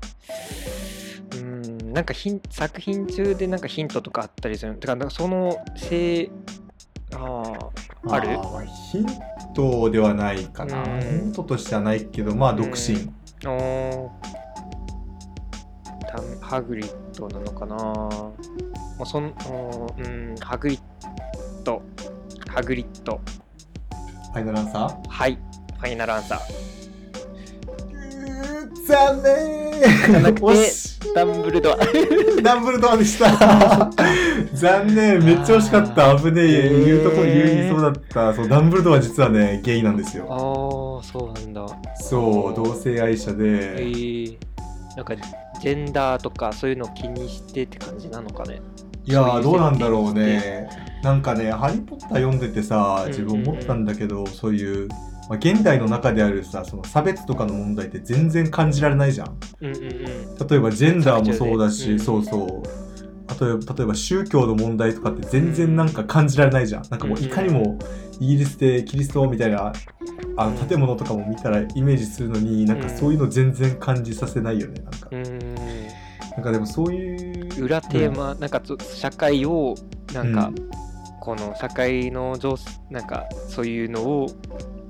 [1.34, 4.74] うんなんかヒン作品中でなんかヒントとかあったりする？
[4.76, 6.30] てかなんかそのせい
[7.14, 7.42] あ
[8.08, 8.38] あある？
[8.38, 9.06] あヒン
[9.54, 10.82] トではないかな。
[10.82, 11.00] うん。
[11.00, 13.12] ヒントとしてはないけどまあ独身。
[13.44, 14.10] あお
[16.12, 17.76] たハグリッドなのかな。
[17.76, 18.34] も
[19.00, 20.80] うそんおうんハグリッ
[21.64, 21.82] ド。
[22.48, 23.20] ハグリッド。
[24.32, 25.08] ファイナルアンサー？
[25.08, 25.38] はい。
[25.78, 26.38] ファイナルアンサー。
[27.92, 29.72] うー残念！
[30.10, 31.14] じゃなくて惜しい。
[31.14, 31.76] ダンブルドア。
[32.42, 33.90] ダンブルドアでした。
[34.54, 35.22] 残念！
[35.24, 36.16] めっちゃ惜しかった。
[36.18, 36.66] 危ねえ。
[36.66, 36.84] えー。
[36.84, 38.32] 言うとこ言いそうだった。
[38.34, 40.26] そうダンブルドアは実はねゲイなんですよ。
[40.30, 40.36] あ
[41.00, 41.66] あそうなんだ。
[41.96, 44.38] そう同性愛者えでー、
[44.96, 45.14] なんか
[45.62, 48.60] ジェンダーとかそういうのを気にしてって感じなのかね。
[49.04, 50.68] いやどうなんだろうね。
[51.04, 54.88] なんかね「ハリー・ポッター」読んでてさ自分思ったんだけど、そういう、
[55.28, 59.38] まあ、現代の中であるさその差別とかの問題って全然感じられないじゃん。
[59.60, 59.68] 例
[60.56, 62.00] えばジェンダーもそうだし、うん。
[62.00, 62.91] そうそう
[63.28, 66.82] あと例えば宗教の問題とかって全然なんか感じられないじゃん。
[66.90, 67.78] なんかもういかにも
[68.20, 69.72] イギリスでキリストみたいな
[70.36, 70.54] あうん。
[70.56, 75.08] の建物とかも見たらイメージするのになんかそういうの全然感じさせないよねなんか。
[75.10, 75.90] うー
[76.32, 79.74] なんかでもそういうん裏テーマ、なんかちょ社会を
[80.14, 80.54] なんか、うん。
[81.20, 82.56] この社会の上
[82.90, 84.26] なんかそういうのを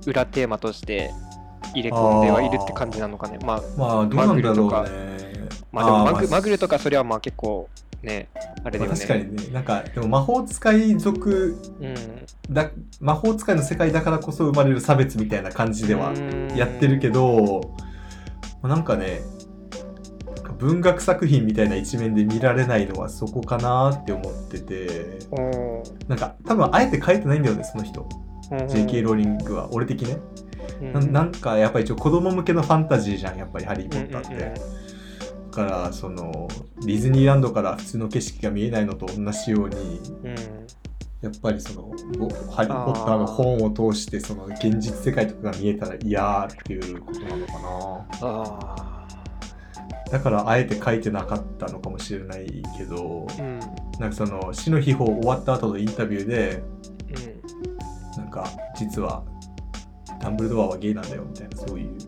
[0.06, 1.10] 裏テーマとして
[1.74, 3.38] 入れ込んではいるって感じなのかね。
[3.44, 4.90] まあまあどうなんだろうマね
[5.72, 7.68] まあでもマグ,、ーマグルとかそれはまあ結構
[8.02, 8.28] ね
[8.64, 9.52] あれだよね、まあ確かにね。
[9.52, 11.94] なんかでも魔法使い族うん。
[12.52, 16.52] だ魔法使いの世界だからこそ生まれる差別みたいな感じではうん。
[16.56, 17.74] やってるけど、
[18.62, 19.20] まあなんかね
[20.58, 25.18] 文学作品みたいな一面で見られないのはそこかなって思ってて。
[25.30, 28.08] おーなんか多分あえて書いてないんだよねその人。
[28.50, 28.58] うん。
[28.58, 29.68] JK ローリングは。
[29.72, 30.18] 俺的ね、
[30.80, 30.92] うん。
[30.92, 34.54] ななんかやっぱり一応子供向けのファンタジーじゃんやっぱり「ハリー・ポッター」って、
[35.52, 36.48] からその
[36.80, 40.34] ディズニーランドから普通の景色が見えないのと同じようにうん
[41.22, 41.82] やっぱりその
[42.18, 53.60] ぼハリー・ポッターの本を通してその現実世界とかが見えたら嫌っていうことなのかあなだからあえて書いてなかったのかもしれないけどーうん。
[54.00, 56.62] なんかその死の秘宝終わった後のインタビューで
[58.16, 58.20] うん。
[58.20, 58.46] なんか
[58.76, 59.24] 実は
[60.20, 62.00] ダンブルドアはゲイなんだよみたいなそういう。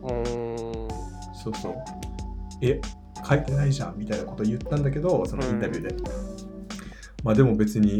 [1.33, 1.75] そうそう。
[2.61, 2.79] え
[3.27, 5.95] 書いてないじゃんみたいなことを言ったんだけどそのインタビューで、
[7.23, 7.99] まあでも別に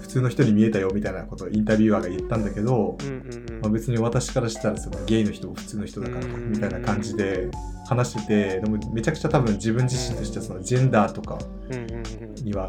[0.00, 3.60] 普通の人に見えたよみたいなことをインタビュアーが言ったんだけど、うんうんうん。
[3.60, 6.50] まあ、別に私からしたらそのゲイの人も普通の人だからうん。
[6.52, 7.50] みたいな感じで
[7.86, 11.38] 話しててでもめちゃくちゃ多分自分自身としてはそのジェンダーとか
[11.70, 12.34] うんうんうん。
[12.36, 12.68] には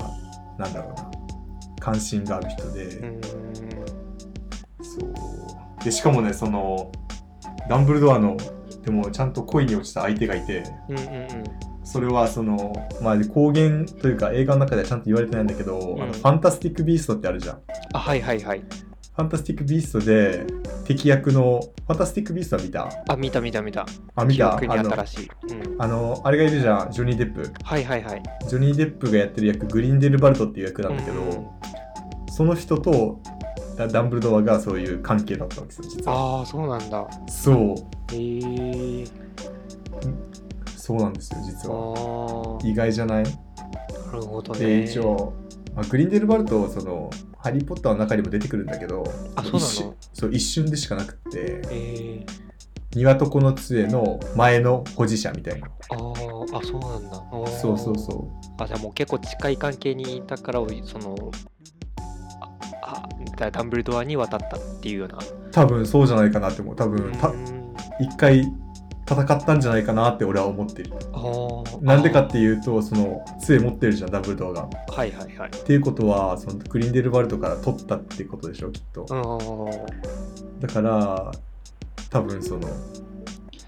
[0.57, 1.09] なんだろうな
[1.79, 3.21] 関心がある人で、うん。
[4.83, 5.83] そう。
[5.83, 6.91] でしかもねその
[7.69, 8.35] ダンブルドアの
[8.89, 11.27] でもちゃんと恋に落ちた相手がいてうんうんうん。
[11.83, 16.01] それはそのまあ公言というか映画の中ではちゃんと言われてないんだけど、うん。
[16.01, 17.61] あのファンタスティック・ビーストってあるじゃん。
[17.93, 18.59] あはいはいはい。
[18.59, 20.47] ファンタスティック・ビーストで
[20.85, 22.89] 敵役のファンタスティック・ビーストは見た？
[23.07, 23.85] あ見た見た見た。
[24.15, 24.57] あ見た？
[24.59, 27.51] 記憶にあの新しい、うん、あのあれがいるじゃんジョニー・デップ。
[27.63, 28.23] はいはいはい。
[28.47, 31.47] ジョニー・デップがやってる役グリンデルバルトっていう役なんだけど、うん。
[32.31, 33.21] その人と
[33.79, 36.37] ダダンブルドアがそういう関係だったわけですよ実は。
[36.39, 37.07] ああそうなんだ。
[37.29, 37.53] そ
[38.11, 38.15] う。
[38.15, 39.05] へえ
[40.75, 42.67] そうなんですよ実あはー。
[42.69, 43.23] 意外じゃない？
[43.23, 43.29] な
[44.13, 45.33] るほどでね一応、
[45.75, 49.03] まあ、グリンデルバルトそのハリー・ポッターの中にも出てくるんだけど
[49.35, 49.59] あそうなの？
[49.59, 55.67] 一瞬そう一瞬でしかなくってえー、庭床の杖の前の保持者みたいな。
[55.91, 57.49] あーあそうなんだ。
[57.61, 58.27] そうそうそ
[58.57, 61.15] あじゃあもう結構近い関係にいたからその
[62.81, 63.07] あ
[63.47, 65.17] あダダンブルドアに渡ったっていうような。
[65.17, 65.19] う
[65.51, 66.75] 多分そうじゃないかなって思う。
[66.75, 67.75] 多分たうん。
[67.99, 68.41] 一回
[69.09, 70.91] 戦ったんじゃないかなって俺は思ってる。
[71.81, 74.69] なんでかっていうとその杖持ってるじゃんダンブルドアが。
[74.87, 75.51] はいはいはい。
[75.51, 79.05] ていうことはそのグリンデルバルトから取ったってことでしょきっと。
[79.09, 79.15] う
[80.55, 81.31] んだから
[82.09, 82.67] 多分その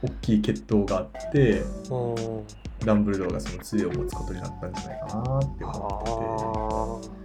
[0.03, 2.45] 大きい血統があってうん
[2.85, 7.11] ダンブルドアがその杖を持つことになったんじゃないかなってあ思ってー。
[7.13, 7.20] て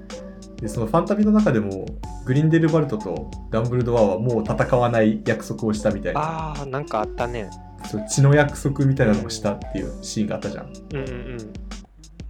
[0.61, 1.87] でそのファンタビの中でも
[2.25, 6.53] グリンデルバルトとダンブルドアはもう戦わない約束をしたみたいな。
[6.53, 7.51] あーなんかあったね。
[7.85, 10.67] そう血の約束みたいなのをしたっていうシーンがあったじゃん。
[10.67, 11.53] うんうんうん。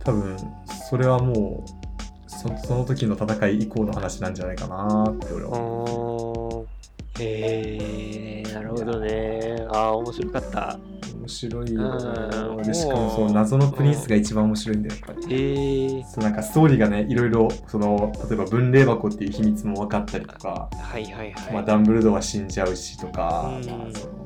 [0.01, 0.37] 多分
[0.89, 6.76] それはもうそその時の戦い以降の話なんじゃないかなって俺はおー
[7.21, 9.67] へえなるほどね。
[9.71, 10.79] ああ面白かった。
[11.27, 11.83] 面白いよ
[12.73, 15.35] しかもその謎のプリンスが一番面白いんだよやっぱり。
[15.35, 23.67] へえそうなんかストーリーがねいろいろその例えば分霊箱っていう秘密も分かったりとか、はいはいはい、まあ、ダンブルドアは死んじゃうしとか、うん。
[23.67, 24.25] まあ、その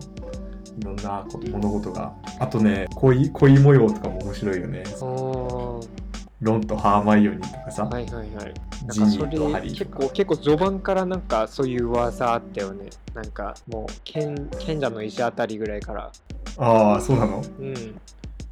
[0.79, 2.13] いろんなこ物事が。
[2.39, 4.85] あとね恋恋模様とかも面白いよね。
[5.01, 6.10] おー
[6.41, 8.55] ロンとハーマイオニーとかさ、はいはいはい。
[8.91, 12.89] ジなんかそニーとハリれーとか結構結構序盤からなんかそういう噂あったよね。
[13.15, 16.11] なんかもう賢賢者の石あたりぐらいから。
[16.57, 17.43] ああそうなの？
[17.59, 18.01] うん。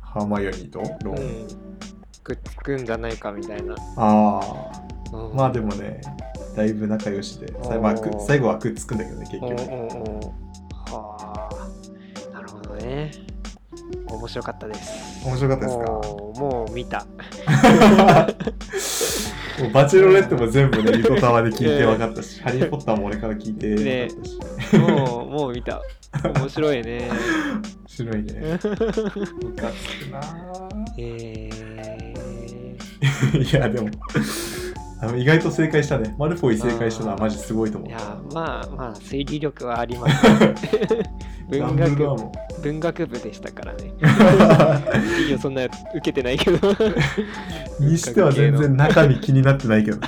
[0.00, 0.80] ハーマイオニーと？
[1.02, 1.48] ロン、うん。
[2.22, 4.40] くっつくんじゃないかみたいな、あ
[5.12, 5.34] あうん。
[5.34, 6.02] まあでもね
[6.54, 8.20] だいぶ仲良しでさいまあくおー。
[8.20, 10.20] 最後はくっつくんだけどね結うんうん局うん。
[10.92, 12.34] はあ。
[12.34, 13.10] なるほどね
[14.10, 15.26] 面白かったです。
[15.26, 15.84] 面白かったですか？
[16.40, 17.06] もう見た。
[19.60, 24.22] もうバチェロレッテも全部ね、リトタワーで聞いて分かったし、ハリー・ポッターも俺から聞いて分かっ
[24.70, 25.82] たし、もうもう見た。
[26.36, 27.08] 面白いね。
[27.10, 27.16] 面
[27.86, 28.32] 白いね。
[28.62, 30.20] ムカつくな
[30.96, 33.88] えぁ いや、でも
[35.16, 36.14] 意外と正解したね。
[36.18, 37.92] マルフォイ正解したのはマジすごいと思ー、う。
[37.92, 40.22] いやまあまあ推理力はあります。
[41.50, 42.06] ダ 文学。
[42.62, 43.92] 文学部でしたからね。
[45.22, 45.72] いいよそんな受
[46.02, 46.74] けてないけど。
[47.80, 49.98] にしては全然中身気になってないけど。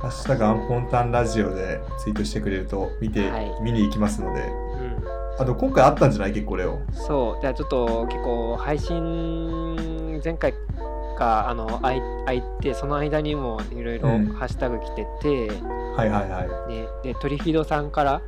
[0.00, 3.52] ハッシュタグアンポンタンラジオでツイートしてくれると見て、はい。
[3.62, 4.96] 見に行きますので、うん。
[5.38, 6.32] あでも今回あったんじゃない？
[6.32, 7.40] 結構レオそう。
[7.42, 10.54] じゃあちょっと結構配信前回
[11.18, 14.26] があのあい空いてその間にもいろいろうん。
[14.32, 15.48] ハッシュタグ来てて、
[15.96, 18.22] はいはいはね、でトリフィドさんから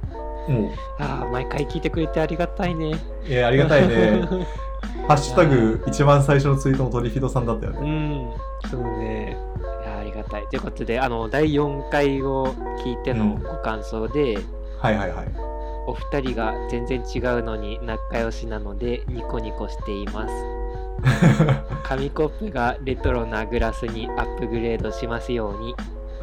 [0.48, 2.92] いもう「ああ毎回聞いてくれてありがたいね」
[3.26, 4.22] いやありがたいね。
[5.08, 8.30] ハッシュタグ一番最初のツイートのトリフィドさんだったようねん。
[8.70, 9.36] そうね
[10.22, 10.46] がたい。
[10.48, 12.54] ということであの第4回を
[12.84, 14.38] 聞いてのご感想で、
[14.78, 15.28] はいはいはい。
[15.86, 20.34] お二人が全然違うのに仲良しなのでニコニコしています。
[21.82, 25.74] 紙コップがレトロなグラスにアップグレードしますように。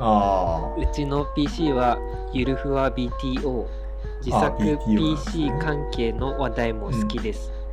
[0.01, 1.97] あうちの PC は
[2.31, 3.65] ゆるふわ BTO
[4.23, 7.68] 自あ作 BTO なんです PC ね関係の話題も好きです、うん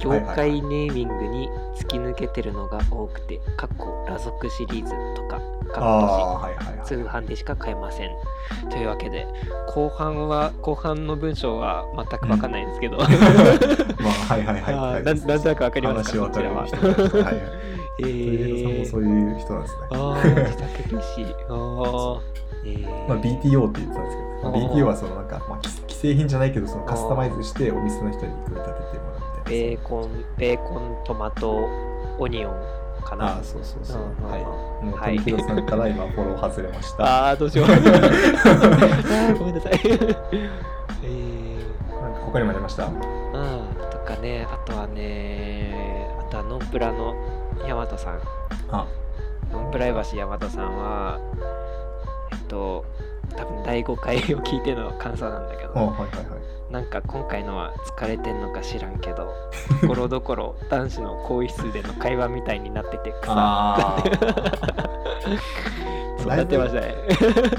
[0.00, 5.40] 業界ネーミングに突き抜けてるのが多くてかっこ裸族シリーズとか
[5.74, 8.10] あかっ通販でしか買えません。
[8.70, 9.26] というわけで
[9.68, 13.08] 後半は後半の文章は全くわかんないんですけど、 まあ
[14.34, 15.04] はいはいはい。
[15.04, 16.18] なんなんとなくわかりますか？
[16.18, 16.94] 話わかるこちらは。
[16.96, 17.34] 人たちはいはい。
[18.00, 18.90] えー。
[18.90, 19.80] そういう人なんですね。
[19.90, 22.20] あー自作 PC あー
[22.64, 23.08] えー。
[23.08, 28.99] まあ、BTO って言ってたんですけど、まあ、BTO はそのなんか、まあ、既既製品じゃないけどそのカスタマイズしてお店の人に組み立てて
[29.50, 31.68] ベーコンベーコントマト
[32.18, 32.54] オニオン
[33.04, 33.34] かな。
[33.34, 34.30] ああそうそうそう、うん。
[34.30, 34.40] はい。
[34.84, 35.18] もうはい。
[35.18, 37.66] トリフィドさんから今フォロー外れました、ああどうしよう。
[39.38, 39.72] ごめんなさい。
[41.02, 42.02] えー。
[42.02, 42.86] なんか他にもありました？
[42.86, 42.92] うん
[43.90, 44.46] とかね。
[44.50, 47.14] あとはねあとはノンプラの
[47.66, 48.20] ヤマトさん。
[48.70, 48.86] あ。
[49.52, 51.18] ノンプライバシーヤマトさんは
[52.30, 52.84] えっと
[53.30, 56.72] 多分第5回を聞いての感想なんだけど、あはいはいはい。
[56.72, 59.34] なんか今回のは疲れてんのか知らんけど、
[59.80, 64.02] ところどころ男子の更衣室での会話みたいになってて草あ
[66.18, 66.94] そうなってましたね。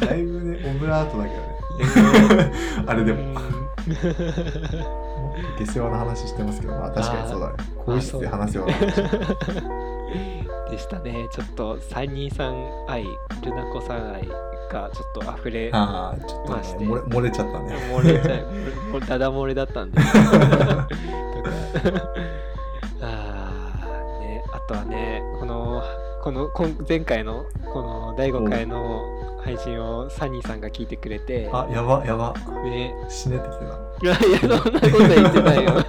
[0.01, 2.53] あだいぶねオブラートだけどね。
[2.88, 3.41] あれでも。
[5.57, 7.53] 下世話の話してますけどまあ確かにそうだね。
[7.78, 8.86] 更衣室で話すような話
[10.72, 11.28] でしたね。
[11.32, 13.03] ちょっと323愛、
[13.43, 14.28] ルナコさん愛
[14.72, 16.15] がちょっと溢れ、ま
[16.63, 16.86] して。
[16.86, 17.76] 漏れ漏れちゃったね。
[17.91, 18.45] 漏れちゃい、
[18.91, 19.99] 漏 れダダ漏れだったんで。
[23.01, 25.84] あーね、あとはね、この、
[26.24, 29.01] この今前回のこの第5回の
[29.43, 32.34] 配信をサニーさんが聞いてくれて、あやばやば。
[32.63, 33.74] ね、死ねてきてた。
[34.01, 35.72] いやいや、そんなこと言ってないよ。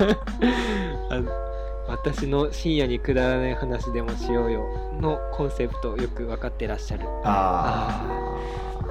[1.10, 1.42] あ
[1.88, 4.64] 私の深夜にくだらない話でもしようよ
[5.00, 7.04] のコンセプトをよく分かってらっしゃる。
[7.24, 8.02] あ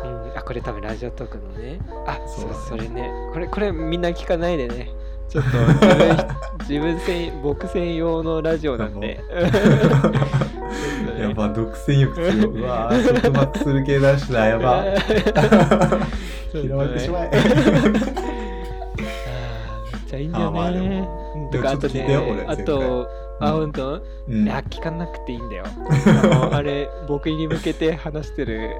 [0.04, 1.80] うん、あ、これ多分ラジオトークのね。
[2.08, 3.12] あ、そうそそれね。
[3.34, 4.89] これ、これみんな聞かないでね。
[5.30, 6.28] ちょっと自分、
[6.60, 9.20] 自分専、僕専用のラジオなんで。
[9.30, 10.41] あ
[11.20, 14.84] やば独占欲強いうわー束縛する系出しだやば
[16.54, 17.43] 嫌われてしまえめっ
[20.08, 21.08] ちゃいいんだよね。
[21.52, 23.08] とか、あとね、あと、
[23.42, 23.60] あ、うん。
[23.60, 24.46] ほんとうん。
[24.46, 25.66] いや、聞かなくていいんだよ。
[26.24, 28.76] あのあれ、僕に向けて話してる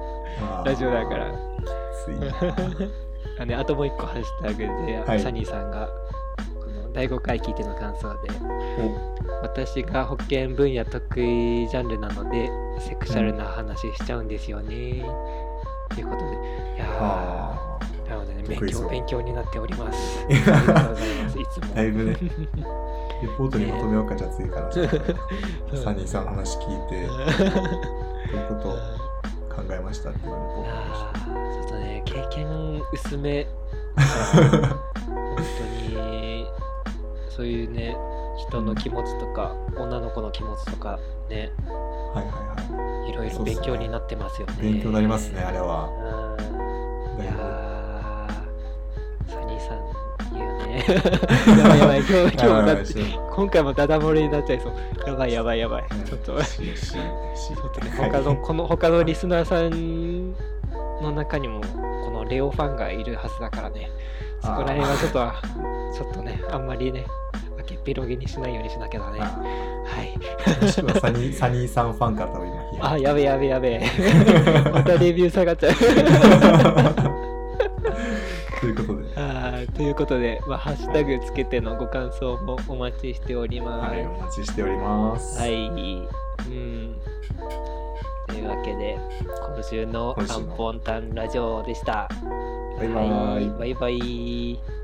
[0.64, 1.26] ラジオだから。
[2.04, 2.34] ついな
[3.40, 5.20] あね、あともう一個ハッシュタグで、はい。
[5.20, 5.88] サニーさんが、
[6.54, 8.30] この第5回聞いての感想で、
[9.42, 15.04] 私が保険分野得意ジャンルなので、セクシャルな話しちゃうんですよね。
[15.94, 16.36] ということで、
[16.76, 17.58] いや
[18.08, 20.26] なのでね、勉強、勉強になっております。
[20.28, 21.74] ありがとうございます、いつも。
[21.74, 22.16] だいぶね
[23.22, 24.72] レポートにまとめようかじゃあ次から。
[25.78, 27.16] サニーさんの話聞いてどう
[28.36, 28.72] いうことを
[29.54, 33.46] 考えましたっていうのをレポーあーちょっとね、経験薄め、
[33.96, 36.46] 本当に、
[37.28, 37.96] そういうね、
[38.48, 40.98] 人の気持ちとか、女の子の気持ちとか、
[41.28, 41.72] ね、ト
[42.14, 42.34] はいはい
[42.72, 43.12] はい。
[43.12, 44.54] ろいろそうっすね勉強になってますよね。
[44.60, 45.88] 勉強になりますねあれは。
[47.18, 47.22] うん。
[47.22, 49.78] いやー、サニーさん、
[50.30, 50.84] ね。
[51.58, 52.94] やばいやばい、今日、今 日やばいやばいだって、
[53.34, 54.72] 今回もダダ漏れになっちゃいそう。
[55.06, 55.84] やばいやばいやばい。
[56.04, 56.96] ちょっと、ししし
[57.96, 60.32] 他の、この他のリスナーさん
[61.02, 61.60] の中にも、
[62.04, 63.90] このレオファンがいるはずだからね。
[64.40, 65.18] そこら辺はちょっと、
[65.96, 67.04] ちょっとね、あんまりね、
[67.58, 69.20] 開けっぴろげにしないようにしなきゃだね。
[69.20, 69.40] あ
[69.84, 70.18] はい。
[70.68, 73.80] サニーサニーさんファンから多分今あ、やべやべやべ。
[74.72, 75.74] またレビュー下がっちゃう。
[78.60, 79.01] ということで
[79.42, 83.90] あーということで、まあ、ハッシュタグつけてのご感想もお待ちしております。
[83.90, 85.38] はい、お待ちしております。
[85.40, 85.52] はい。
[85.52, 86.96] うん。
[88.28, 88.96] というわけで、
[89.54, 92.08] 今週のアンポンタンラジオでした。
[92.78, 94.81] バイバイはいバイバイ。